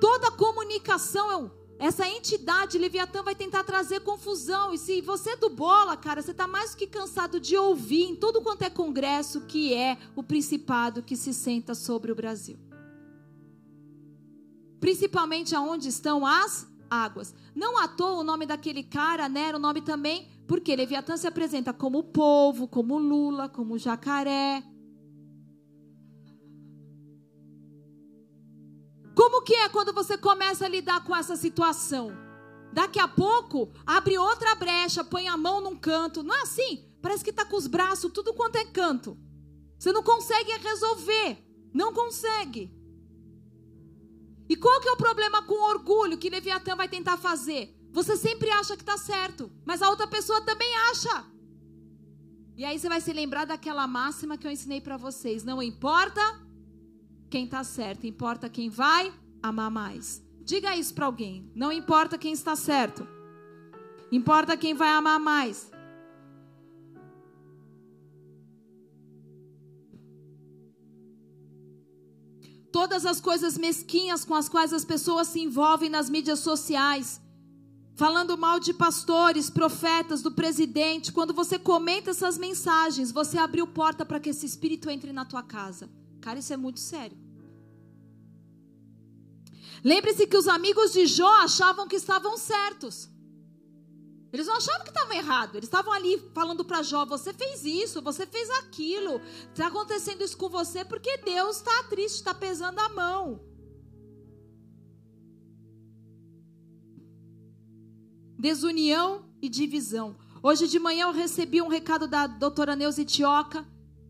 [0.00, 4.72] Toda comunicação, essa entidade, Leviatã, vai tentar trazer confusão.
[4.72, 8.16] E se você é do bola, cara, você está mais que cansado de ouvir em
[8.16, 12.58] tudo quanto é congresso que é o principado que se senta sobre o Brasil.
[14.80, 17.34] Principalmente aonde estão as águas.
[17.54, 19.48] Não à toa o nome daquele cara, né?
[19.48, 24.64] Era o nome também porque Leviatã se apresenta como polvo, como lula, como jacaré.
[29.14, 32.10] Como que é quando você começa a lidar com essa situação?
[32.72, 36.24] Daqui a pouco, abre outra brecha, põe a mão num canto.
[36.24, 36.84] Não é assim?
[37.00, 39.16] Parece que está com os braços tudo quanto é canto.
[39.78, 41.38] Você não consegue resolver.
[41.72, 42.74] Não consegue.
[44.48, 47.79] E qual que é o problema com o orgulho que Leviatã vai tentar fazer?
[47.92, 51.24] Você sempre acha que está certo, mas a outra pessoa também acha.
[52.56, 56.20] E aí você vai se lembrar daquela máxima que eu ensinei para vocês: não importa
[57.28, 59.12] quem está certo, importa quem vai
[59.42, 60.22] amar mais.
[60.42, 61.50] Diga isso para alguém.
[61.54, 63.06] Não importa quem está certo,
[64.12, 65.70] importa quem vai amar mais.
[72.70, 77.20] Todas as coisas mesquinhas com as quais as pessoas se envolvem nas mídias sociais
[78.00, 84.06] falando mal de pastores, profetas, do presidente, quando você comenta essas mensagens, você abriu porta
[84.06, 85.90] para que esse espírito entre na tua casa.
[86.18, 87.14] Cara, isso é muito sério.
[89.84, 93.10] Lembre-se que os amigos de Jó achavam que estavam certos.
[94.32, 95.56] Eles não achavam que estavam errados.
[95.56, 99.20] Eles estavam ali falando para Jó: você fez isso, você fez aquilo.
[99.50, 103.49] Está acontecendo isso com você porque Deus está triste, está pesando a mão.
[108.40, 110.16] Desunião e divisão.
[110.42, 113.66] Hoje de manhã eu recebi um recado da doutora Neuza Itioca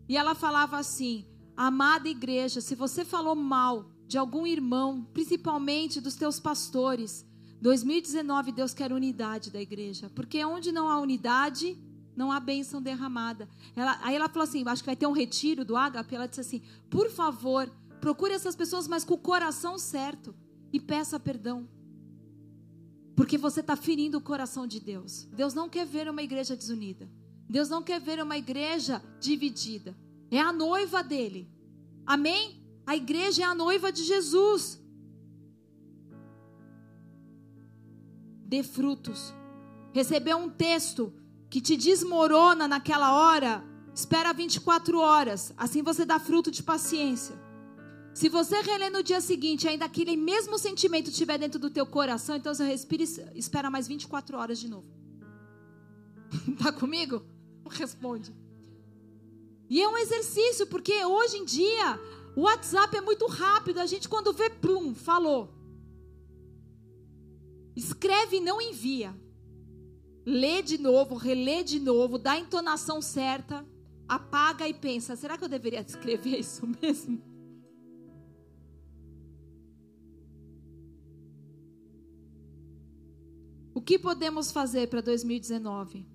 [0.09, 1.27] e ela falava assim:
[1.57, 7.27] Amada igreja, se você falou mal de algum irmão, principalmente dos teus pastores,
[7.61, 11.77] 2019 Deus quer unidade da igreja, porque onde não há unidade,
[12.17, 13.49] não há bênção derramada.
[13.75, 16.15] Ela, aí ela falou assim: acho que vai ter um retiro do Ágape.
[16.15, 17.69] Ela disse assim: por favor,
[18.01, 20.33] procure essas pessoas, mas com o coração certo
[20.73, 21.69] e peça perdão.
[23.21, 25.29] Porque você está ferindo o coração de Deus.
[25.31, 27.07] Deus não quer ver uma igreja desunida.
[27.47, 29.95] Deus não quer ver uma igreja dividida.
[30.31, 31.47] É a noiva dele.
[32.07, 32.65] Amém?
[32.87, 34.81] A igreja é a noiva de Jesus.
[38.47, 39.35] Dê frutos.
[39.93, 41.13] Recebeu um texto
[41.51, 43.63] que te desmorona naquela hora,
[43.95, 45.53] espera 24 horas.
[45.59, 47.39] Assim você dá fruto de paciência.
[48.13, 52.37] Se você reler no dia seguinte, ainda aquele mesmo sentimento estiver dentro do teu coração,
[52.37, 54.89] então você respira e espera mais 24 horas de novo.
[56.63, 57.23] tá comigo?
[57.69, 58.35] Responde.
[59.69, 62.01] E é um exercício, porque hoje em dia
[62.37, 63.79] o WhatsApp é muito rápido.
[63.79, 65.55] A gente quando vê, plum, falou.
[67.77, 69.15] Escreve e não envia.
[70.27, 73.67] Lê de novo, relê de novo, dá a entonação certa,
[74.09, 77.30] apaga e pensa: será que eu deveria escrever isso mesmo?
[83.81, 86.07] O que podemos fazer para 2019?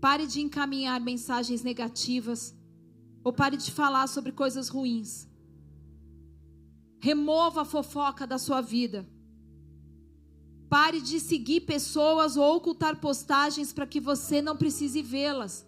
[0.00, 2.56] Pare de encaminhar mensagens negativas
[3.22, 5.28] ou pare de falar sobre coisas ruins.
[6.98, 9.06] Remova a fofoca da sua vida.
[10.70, 15.66] Pare de seguir pessoas ou ocultar postagens para que você não precise vê-las.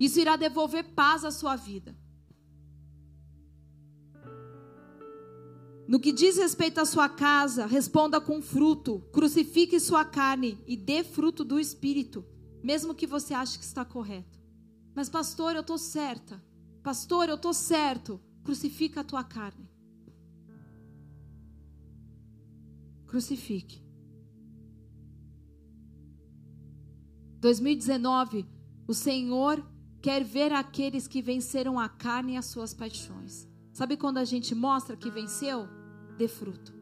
[0.00, 1.96] Isso irá devolver paz à sua vida.
[5.86, 11.04] No que diz respeito à sua casa, responda com fruto, crucifique sua carne e dê
[11.04, 12.24] fruto do Espírito,
[12.62, 14.40] mesmo que você ache que está correto.
[14.94, 16.42] Mas, pastor, eu estou certa.
[16.82, 18.20] Pastor, eu estou certo.
[18.42, 19.68] Crucifica a tua carne.
[23.06, 23.84] Crucifique.
[27.40, 28.46] 2019,
[28.88, 29.62] o Senhor
[30.00, 33.46] quer ver aqueles que venceram a carne e as suas paixões.
[33.74, 35.68] Sabe quando a gente mostra que venceu?
[36.16, 36.72] Dê fruto.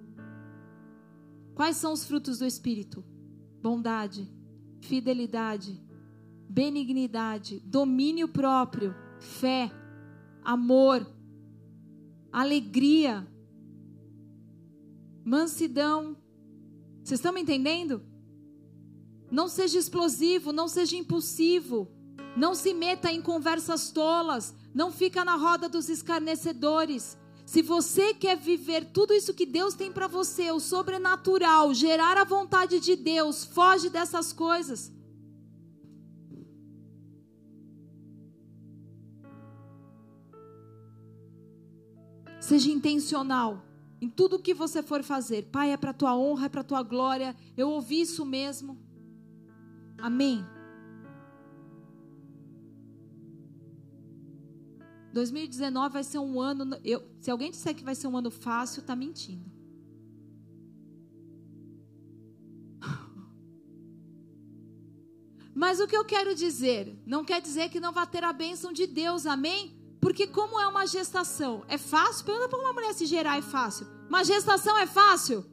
[1.55, 3.03] Quais são os frutos do Espírito?
[3.63, 4.31] Bondade,
[4.83, 5.81] fidelidade,
[6.47, 9.73] benignidade, domínio próprio, fé,
[10.45, 11.11] amor,
[12.31, 13.27] alegria,
[15.25, 16.15] mansidão.
[17.03, 18.03] Vocês estão me entendendo?
[19.31, 21.89] Não seja explosivo, não seja impulsivo.
[22.37, 24.55] Não se meta em conversas tolas.
[24.75, 27.19] Não fica na roda dos escarnecedores.
[27.45, 32.25] Se você quer viver tudo isso que Deus tem para você, o sobrenatural, gerar a
[32.25, 34.93] vontade de Deus, foge dessas coisas.
[42.41, 43.63] Seja intencional
[44.01, 45.45] em tudo que você for fazer.
[45.45, 47.37] Pai, é para tua honra, é para tua glória.
[47.57, 48.77] Eu ouvi isso mesmo.
[49.97, 50.45] Amém.
[55.13, 56.79] 2019 vai ser um ano.
[56.85, 59.51] Eu, se alguém disser que vai ser um ano fácil, está mentindo.
[65.55, 68.73] Mas o que eu quero dizer, não quer dizer que não vai ter a bênção
[68.73, 69.79] de Deus, amém?
[70.01, 71.63] Porque como é uma gestação?
[71.69, 72.25] É fácil?
[72.25, 73.87] Pergunta para uma mulher se gerar é fácil.
[74.09, 75.45] Uma gestação é fácil?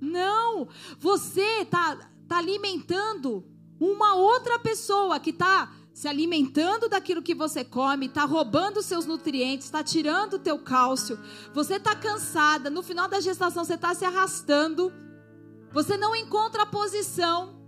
[0.00, 0.66] Não.
[0.98, 1.94] Você está
[2.26, 3.44] tá alimentando
[3.78, 9.66] uma outra pessoa que está se alimentando daquilo que você come, está roubando seus nutrientes,
[9.66, 11.16] está tirando o teu cálcio.
[11.54, 14.92] Você está cansada, no final da gestação você está se arrastando.
[15.70, 17.62] Você não encontra posição.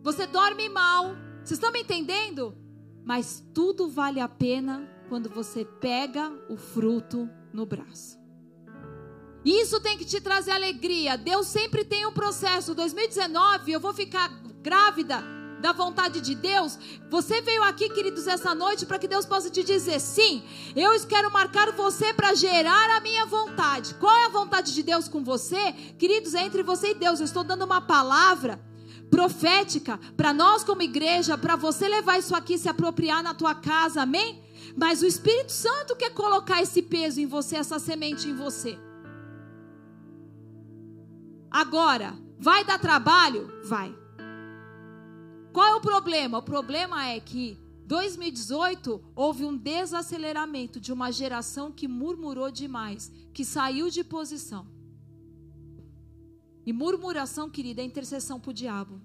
[0.00, 1.16] Você dorme mal.
[1.38, 2.56] Vocês estão me entendendo?
[3.04, 8.16] Mas tudo vale a pena quando você pega o fruto no braço.
[9.44, 11.18] Isso tem que te trazer alegria.
[11.18, 12.76] Deus sempre tem um processo.
[12.76, 14.28] 2019 eu vou ficar
[14.62, 15.33] grávida
[15.64, 16.78] da vontade de Deus,
[17.08, 20.42] você veio aqui, queridos, essa noite para que Deus possa te dizer: sim,
[20.76, 23.94] eu quero marcar você para gerar a minha vontade.
[23.94, 25.72] Qual é a vontade de Deus com você?
[25.98, 27.18] Queridos, é entre você e Deus.
[27.18, 28.60] Eu estou dando uma palavra
[29.10, 34.02] profética para nós como igreja, para você levar isso aqui se apropriar na tua casa,
[34.02, 34.44] amém?
[34.76, 38.78] Mas o Espírito Santo quer colocar esse peso em você, essa semente em você.
[41.50, 43.50] Agora, vai dar trabalho?
[43.64, 44.03] Vai.
[45.54, 46.38] Qual é o problema?
[46.38, 47.56] O problema é que
[47.86, 54.66] 2018 houve um desaceleramento de uma geração que murmurou demais, que saiu de posição.
[56.66, 59.00] E murmuração, querida, é intercessão para o diabo.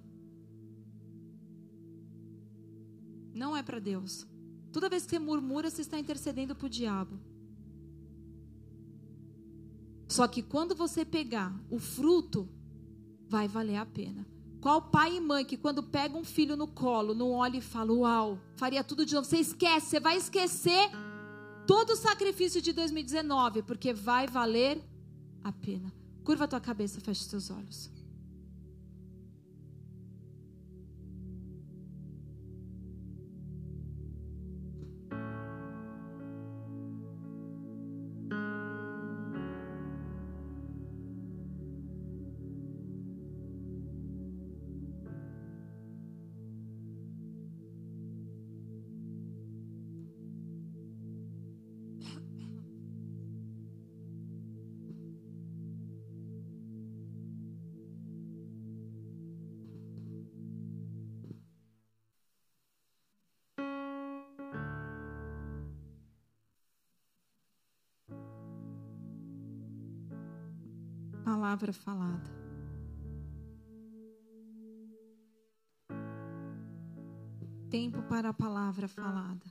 [3.31, 4.25] Não é para Deus.
[4.71, 7.19] Toda vez que você murmura, você está intercedendo para o diabo.
[10.07, 12.49] Só que quando você pegar o fruto,
[13.27, 14.25] vai valer a pena.
[14.61, 17.93] Qual pai e mãe que quando pega um filho no colo, não olha e fala,
[17.93, 19.25] uau, faria tudo de novo.
[19.25, 20.89] Você esquece, você vai esquecer
[21.65, 24.83] todo o sacrifício de 2019, porque vai valer
[25.43, 25.93] a pena.
[26.23, 27.89] Curva a tua cabeça, feche os teus olhos.
[71.49, 72.29] Palavra falada.
[77.71, 79.45] Tempo para a palavra falada.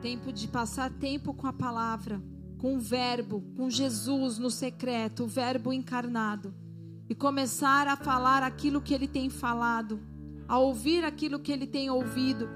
[0.00, 2.22] Tempo de passar tempo com a palavra,
[2.58, 6.54] com o Verbo, com Jesus no secreto, o Verbo encarnado.
[7.08, 10.00] E começar a falar aquilo que ele tem falado,
[10.46, 12.48] a ouvir aquilo que ele tem ouvido.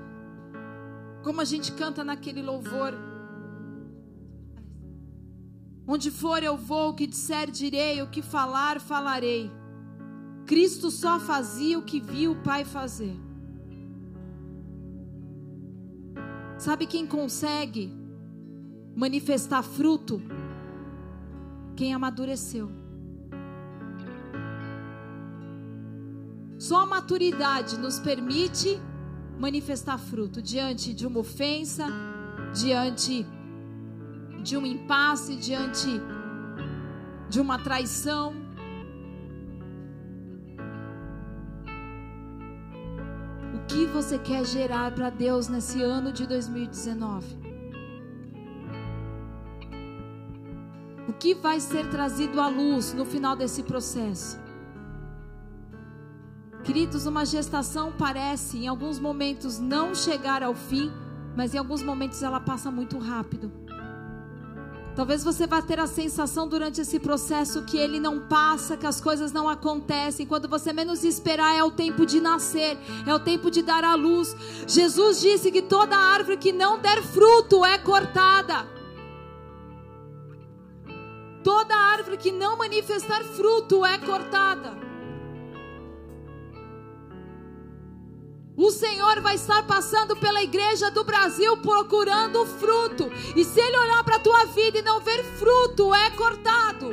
[1.25, 2.95] Como a gente canta naquele louvor
[5.89, 9.51] Onde for eu vou, o que disser direi, o que falar falarei.
[10.47, 13.17] Cristo só fazia o que viu o Pai fazer.
[16.59, 17.91] Sabe quem consegue
[18.95, 20.21] manifestar fruto?
[21.79, 22.69] quem amadureceu.
[26.59, 28.81] Só a maturidade nos permite
[29.39, 31.87] manifestar fruto diante de uma ofensa,
[32.53, 33.38] diante de
[34.57, 35.89] um impasse, diante
[37.29, 38.35] de uma traição.
[43.55, 47.49] O que você quer gerar para Deus nesse ano de 2019?
[51.09, 54.39] O que vai ser trazido à luz no final desse processo?
[56.65, 60.93] Queridos, uma gestação parece em alguns momentos não chegar ao fim,
[61.35, 63.68] mas em alguns momentos ela passa muito rápido.
[64.99, 69.01] Talvez você vá ter a sensação durante esse processo que ele não passa, que as
[69.01, 70.27] coisas não acontecem.
[70.27, 72.77] Quando você menos esperar, é o tempo de nascer,
[73.07, 74.35] é o tempo de dar à luz.
[74.67, 78.67] Jesus disse que toda árvore que não der fruto é cortada.
[81.45, 84.88] Toda árvore que não manifestar fruto é cortada.
[88.59, 93.09] O Senhor vai estar passando pela igreja do Brasil procurando fruto.
[93.37, 96.91] E se Ele olhar para a tua vida e não ver fruto, é cortado.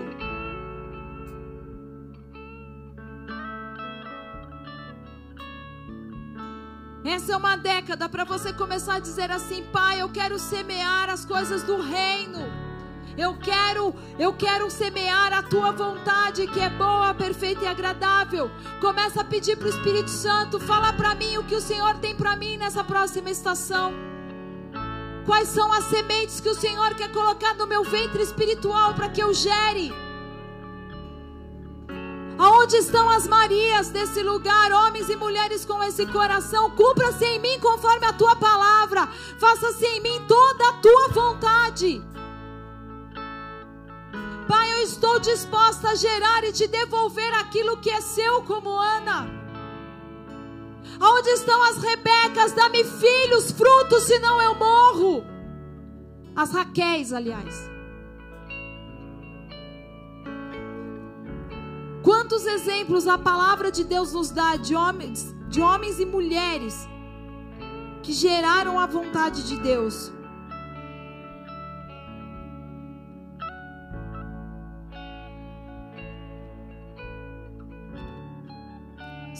[7.03, 11.25] Essa é uma década para você começar a dizer assim: Pai, eu quero semear as
[11.25, 12.64] coisas do reino.
[13.17, 18.51] Eu quero, eu quero semear a tua vontade, que é boa, perfeita e agradável.
[18.81, 22.13] Começa a pedir para o Espírito Santo, fala para mim o que o Senhor tem
[22.13, 23.93] para mim nessa próxima estação.
[25.25, 29.23] Quais são as sementes que o Senhor quer colocar no meu ventre espiritual para que
[29.23, 29.93] eu gere?
[32.37, 36.69] Aonde estão as Marias desse lugar, homens e mulheres com esse coração?
[36.71, 39.07] Cumpra-se em mim conforme a tua palavra.
[39.39, 42.03] Faça-se em mim toda a tua vontade.
[44.47, 49.27] Pai, eu estou disposta a gerar e te devolver aquilo que é seu, como Ana.
[51.01, 52.51] Onde estão as Rebecas?
[52.53, 55.23] Dá-me filhos, frutos, senão eu morro.
[56.35, 57.69] As Raquéis, aliás.
[62.03, 66.87] Quantos exemplos a palavra de Deus nos dá de homens, de homens e mulheres
[68.03, 70.11] que geraram a vontade de Deus?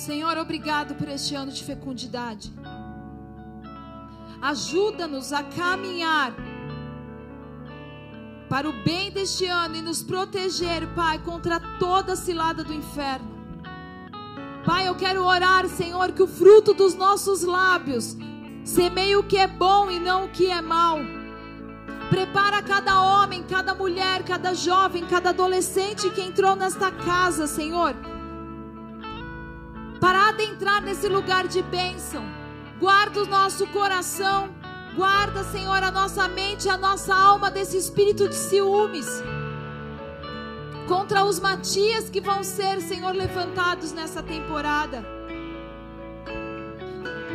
[0.05, 2.53] Senhor, obrigado por este ano de fecundidade.
[4.39, 6.31] Ajuda-nos a caminhar
[8.47, 13.33] para o bem deste ano e nos proteger, Pai, contra toda cilada do inferno.
[14.63, 18.15] Pai, eu quero orar, Senhor, que o fruto dos nossos lábios
[18.63, 20.99] semeie o que é bom e não o que é mal.
[22.11, 28.13] Prepara cada homem, cada mulher, cada jovem, cada adolescente que entrou nesta casa, Senhor
[30.35, 32.21] adentrar nesse lugar de bênção.
[32.77, 34.49] Guarda o nosso coração,
[34.93, 39.07] guarda, Senhor, a nossa mente, a nossa alma desse espírito de ciúmes.
[40.89, 45.05] Contra os Matias que vão ser, Senhor, levantados nessa temporada.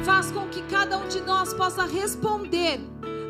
[0.04, 2.80] Faz com que cada um de nós possa responder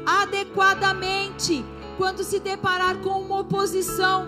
[0.04, 1.64] adequadamente
[1.96, 4.26] quando se deparar com uma oposição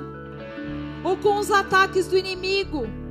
[1.03, 3.02] ou com os ataques do inimigo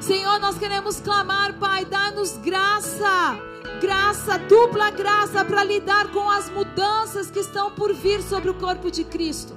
[0.00, 3.36] Senhor, nós queremos clamar, Pai, dá-nos graça,
[3.80, 8.90] graça, dupla graça para lidar com as mudanças que estão por vir sobre o corpo
[8.90, 9.54] de Cristo.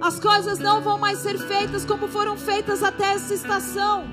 [0.00, 4.04] As coisas não vão mais ser feitas como foram feitas até essa estação.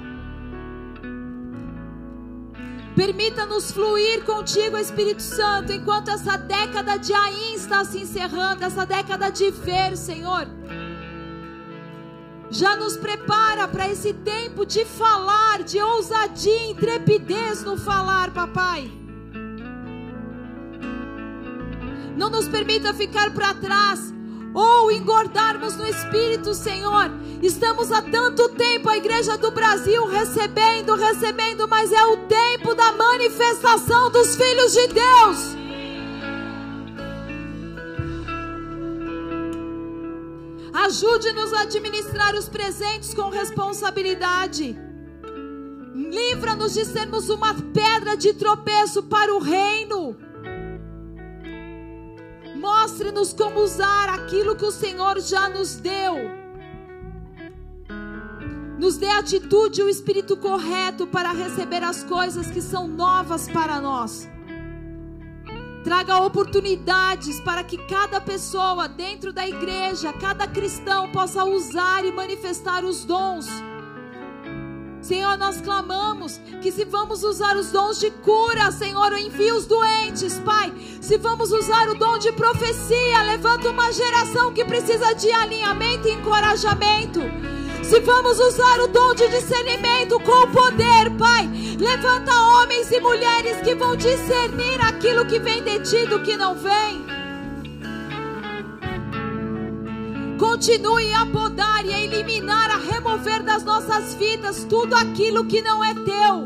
[2.95, 9.30] Permita-nos fluir contigo, Espírito Santo, enquanto essa década de Ain está se encerrando, essa década
[9.30, 10.48] de ver, Senhor
[12.54, 18.92] já nos prepara para esse tempo de falar, de ousadia, intrepidez no falar, papai.
[22.16, 24.14] Não nos permita ficar para trás
[24.54, 27.10] ou engordarmos no espírito, Senhor.
[27.42, 32.92] Estamos há tanto tempo a igreja do Brasil recebendo, recebendo, mas é o tempo da
[32.92, 35.62] manifestação dos filhos de Deus.
[40.74, 44.76] Ajude-nos a administrar os presentes com responsabilidade.
[45.94, 50.18] Livra-nos de sermos uma pedra de tropeço para o reino.
[52.56, 56.16] Mostre-nos como usar aquilo que o Senhor já nos deu.
[58.80, 63.48] Nos dê a atitude e o espírito correto para receber as coisas que são novas
[63.48, 64.28] para nós.
[65.84, 72.86] Traga oportunidades para que cada pessoa dentro da igreja, cada cristão possa usar e manifestar
[72.86, 73.48] os dons.
[75.02, 80.40] Senhor, nós clamamos que se vamos usar os dons de cura, Senhor, envia os doentes,
[80.40, 80.74] Pai.
[81.02, 86.12] Se vamos usar o dom de profecia, levanta uma geração que precisa de alinhamento e
[86.12, 87.20] encorajamento.
[87.84, 91.48] Se vamos usar o dom de discernimento com poder, Pai,
[91.78, 96.56] levanta homens e mulheres que vão discernir aquilo que vem de ti do que não
[96.56, 97.06] vem.
[100.40, 105.84] Continue a podar e a eliminar, a remover das nossas vidas tudo aquilo que não
[105.84, 106.44] é teu.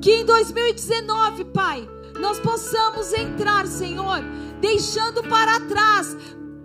[0.00, 1.88] Que em 2019, Pai,
[2.20, 4.20] nós possamos entrar, Senhor,
[4.60, 6.16] deixando para trás,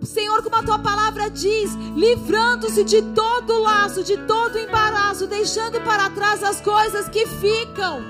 [0.02, 6.10] Senhor, como a tua palavra diz, livrando-se de todo laço, de todo embaraço, deixando para
[6.10, 8.00] trás as coisas que ficam,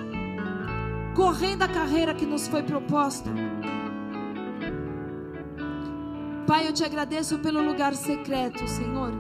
[1.15, 3.31] correndo a carreira que nos foi proposta.
[6.47, 9.13] Pai, eu te agradeço pelo lugar secreto, Senhor.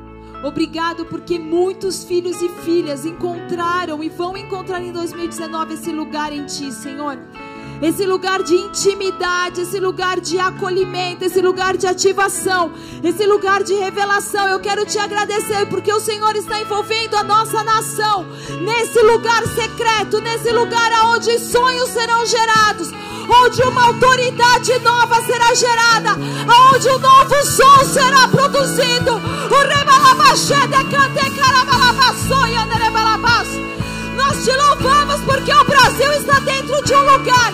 [0.44, 6.46] Obrigado porque muitos filhos e filhas encontraram e vão encontrar em 2019 esse lugar em
[6.46, 7.18] Ti, Senhor.
[7.80, 12.72] Esse lugar de intimidade, esse lugar de acolhimento, esse lugar de ativação,
[13.04, 14.48] esse lugar de revelação.
[14.48, 18.26] Eu quero te agradecer porque o Senhor está envolvendo a nossa nação
[18.62, 22.90] nesse lugar secreto, nesse lugar onde sonhos serão gerados,
[23.44, 26.16] onde uma autoridade nova será gerada,
[26.74, 28.88] onde um novo som será produzido.
[34.18, 37.52] Nós te louvamos porque o Brasil está dentro de um lugar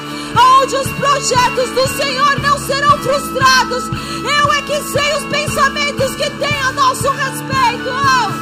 [0.62, 3.84] onde os projetos do Senhor não serão frustrados.
[4.24, 7.90] Eu é que sei os pensamentos que tem a nosso respeito.
[7.90, 8.32] Oh!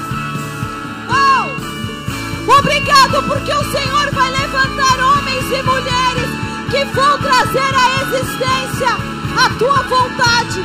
[1.10, 2.58] Oh!
[2.58, 6.30] Obrigado porque o Senhor vai levantar homens e mulheres
[6.70, 8.88] que vão trazer à existência
[9.36, 10.64] a tua vontade.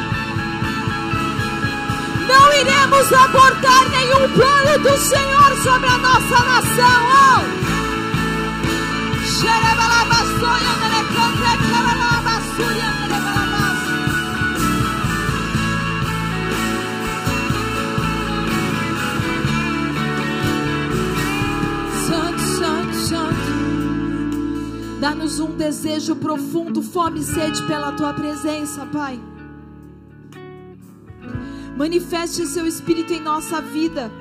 [2.27, 7.63] Não iremos abortar nenhum plano do Senhor sobre a nossa nação.
[7.63, 7.67] Oh!
[24.99, 29.17] Dá-nos um desejo profundo, fome e sede pela tua presença, Pai.
[31.77, 34.11] Manifeste seu Espírito em nossa vida,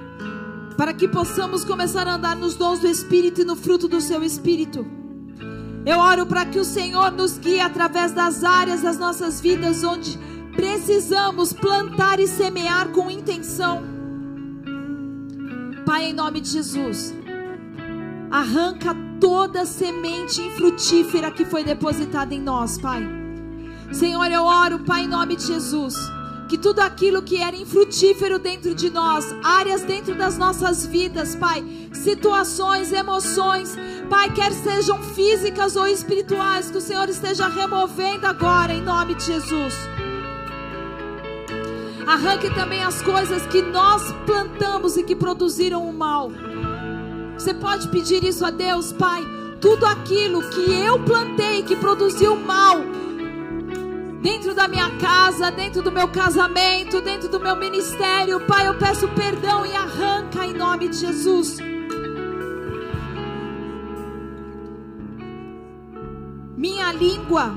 [0.76, 4.22] para que possamos começar a andar nos dons do Espírito e no fruto do seu
[4.22, 4.86] Espírito.
[5.86, 10.18] Eu oro para que o Senhor nos guie através das áreas das nossas vidas onde
[10.54, 13.82] precisamos plantar e semear com intenção.
[15.86, 17.14] Pai, em nome de Jesus,
[18.30, 23.02] arranca toda semente infrutífera que foi depositada em nós, Pai.
[23.92, 25.96] Senhor, eu oro, Pai, em nome de Jesus,
[26.48, 31.64] que tudo aquilo que era infrutífero dentro de nós, áreas dentro das nossas vidas, Pai,
[31.92, 33.76] situações, emoções,
[34.08, 39.24] Pai, quer sejam físicas ou espirituais, que o Senhor esteja removendo agora, em nome de
[39.24, 39.74] Jesus.
[42.06, 46.30] Arranque também as coisas que nós plantamos e que produziram o mal.
[47.36, 49.24] Você pode pedir isso a Deus, Pai.
[49.60, 52.78] Tudo aquilo que eu plantei, que produziu mal,
[54.26, 59.06] dentro da minha casa, dentro do meu casamento, dentro do meu ministério, Pai, eu peço
[59.10, 61.58] perdão e arranca em nome de Jesus.
[66.56, 67.56] Minha língua,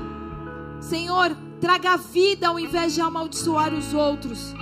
[0.80, 4.54] Senhor, traga vida ao invés de amaldiçoar os outros.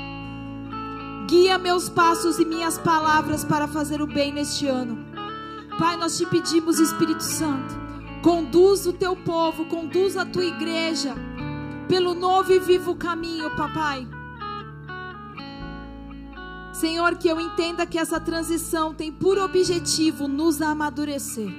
[1.29, 4.97] Guia meus passos e minhas palavras para fazer o bem neste ano.
[5.79, 7.75] Pai, nós te pedimos, Espírito Santo,
[8.23, 11.28] conduz o teu povo, conduz a tua igreja
[11.89, 14.07] pelo novo e vivo caminho, papai.
[16.73, 21.51] Senhor, que eu entenda que essa transição tem por objetivo nos amadurecer.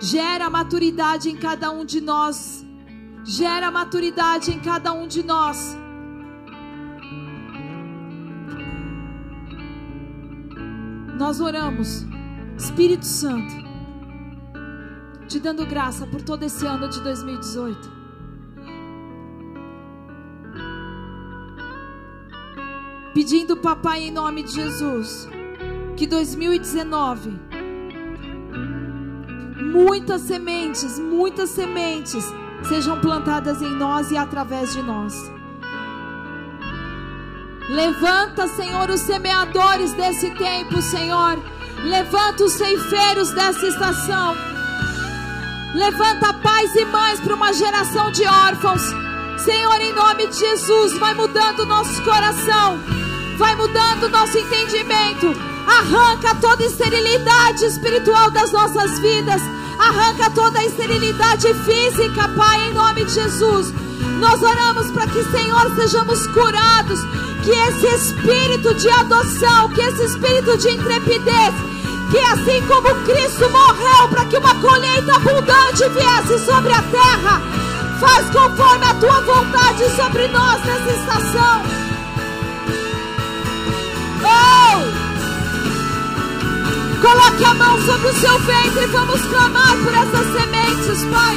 [0.00, 2.64] Gera maturidade em cada um de nós.
[3.22, 5.76] Gera maturidade em cada um de nós.
[11.16, 12.04] Nós oramos
[12.58, 13.54] Espírito Santo,
[15.28, 18.03] te dando graça por todo esse ano de 2018.
[23.14, 25.28] Pedindo, papai, em nome de Jesus,
[25.96, 27.54] que 2019
[29.72, 32.24] muitas sementes, muitas sementes
[32.68, 35.14] sejam plantadas em nós e através de nós.
[37.68, 41.38] Levanta, Senhor, os semeadores desse tempo, Senhor
[41.84, 44.34] Levanta os ceifeiros dessa estação.
[45.74, 48.82] Levanta pais e mães para uma geração de órfãos.
[49.36, 52.80] Senhor, em nome de Jesus, vai mudando o nosso coração,
[53.36, 55.34] vai mudando o nosso entendimento.
[55.66, 59.42] Arranca toda esterilidade espiritual das nossas vidas.
[59.78, 63.72] Arranca toda a esterilidade física, Pai, em nome de Jesus.
[64.20, 67.00] Nós oramos para que, Senhor, sejamos curados.
[67.42, 71.54] Que esse espírito de adoção, que esse espírito de intrepidez,
[72.10, 77.42] que assim como Cristo morreu para que uma colheita abundante viesse sobre a terra,
[78.00, 81.83] faz conforme a tua vontade sobre nós nessa estação.
[87.04, 91.36] Coloque a mão sobre o seu ventre e vamos clamar por essas sementes, Pai.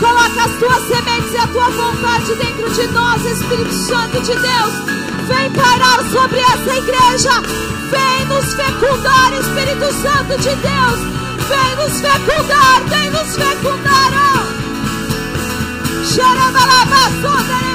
[0.00, 4.74] Coloca as tuas sementes e a tua vontade dentro de nós, Espírito Santo de Deus.
[5.28, 7.42] Vem parar sobre essa igreja.
[7.90, 10.98] Vem nos fecundar, Espírito Santo de Deus.
[11.46, 14.12] Vem nos fecundar, vem nos fecundar.
[17.26, 17.73] Oh.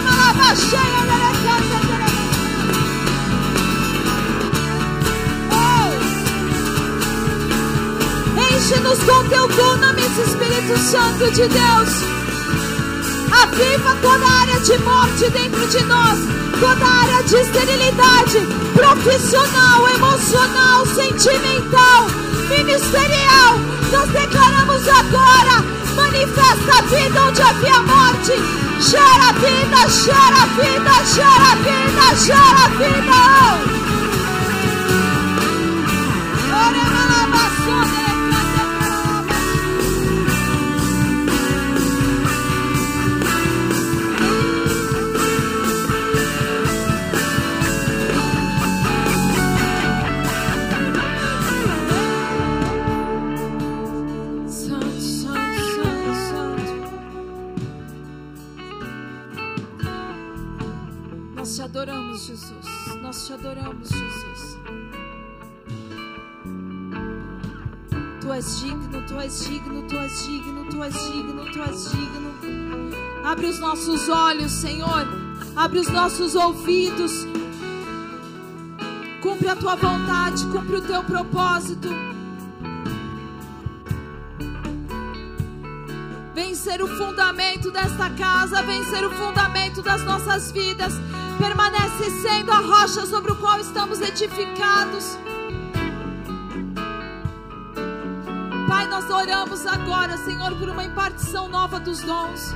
[8.70, 11.90] Enche-nos com teu dunamis, Espírito Santo de Deus.
[13.42, 16.20] Aviva toda área de morte dentro de nós,
[16.60, 18.40] toda área de esterilidade
[18.74, 22.08] profissional, emocional, sentimental,
[22.50, 23.60] ministerial.
[23.92, 25.64] Nós declaramos agora
[25.96, 28.69] manifesta a vida onde havia morte.
[28.82, 33.79] Gera vida, gera vida, vida, vida.
[73.60, 75.06] Os nossos olhos, Senhor.
[75.56, 77.27] Abre os nossos ouvidos.
[79.22, 81.90] Cumpre a tua vontade, cumpre o teu propósito.
[86.34, 90.94] Vem ser o fundamento desta casa, vem ser o fundamento das nossas vidas
[91.38, 95.18] permanece sendo a rocha sobre o qual estamos edificados.
[98.68, 102.53] Pai, nós oramos agora, Senhor, por uma impartição nova dos dons.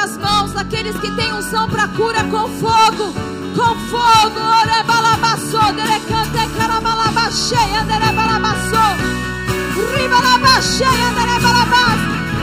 [0.00, 3.12] As mãos daqueles que têm unção para cura com fogo.
[3.56, 4.40] Com fogo.
[4.40, 8.78] Ore balabaço, dere cante carabalabaxeia, dere balabaço.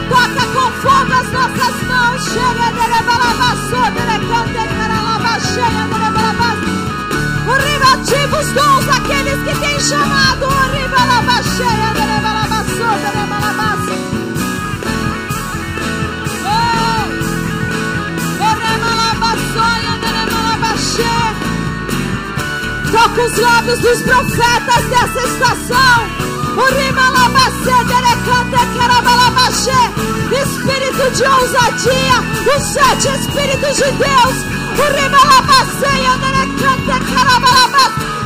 [0.10, 2.24] Toca com fogo as nossas mãos.
[2.26, 6.60] Chega de rebalabaço, de recante, caralabaxeia, de rebalabas.
[7.64, 10.46] Riba ativa os dons daqueles que têm chamado.
[10.74, 12.86] Riba labaxeia, de rebalabaço,
[22.96, 26.08] Toca os lábios dos profetas dessa estação.
[30.32, 32.24] Espírito de ousadia,
[32.56, 34.36] os sete Espíritos de Deus.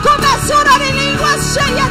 [0.03, 1.89] Comece a orar em línguas cheias.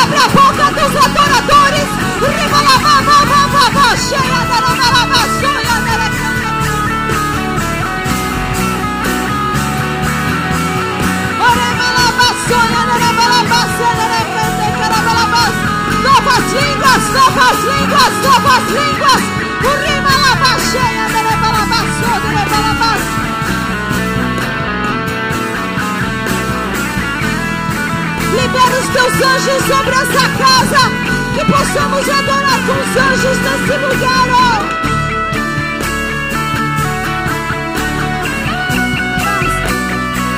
[0.00, 1.86] Abre a boca dos adoradores.
[2.18, 3.25] Cheia
[16.02, 19.22] Novas línguas, novas línguas, novas línguas.
[19.62, 21.06] O rima lava cheia,
[28.32, 31.05] Libera os teus anjos sobre essa casa.
[31.36, 34.26] Que possamos adorar com os anjos nesse lugar.
[34.32, 34.64] Oh.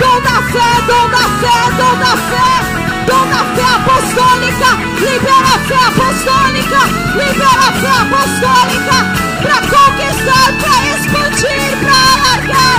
[0.01, 2.49] Dom da fé, dom da fé, dom da fé
[3.07, 4.69] dom da fé apostólica.
[4.99, 6.81] Libera a fé apostólica.
[7.15, 8.97] Libera a fé apostólica.
[9.43, 12.79] Para conquistar, para expandir, para alargar.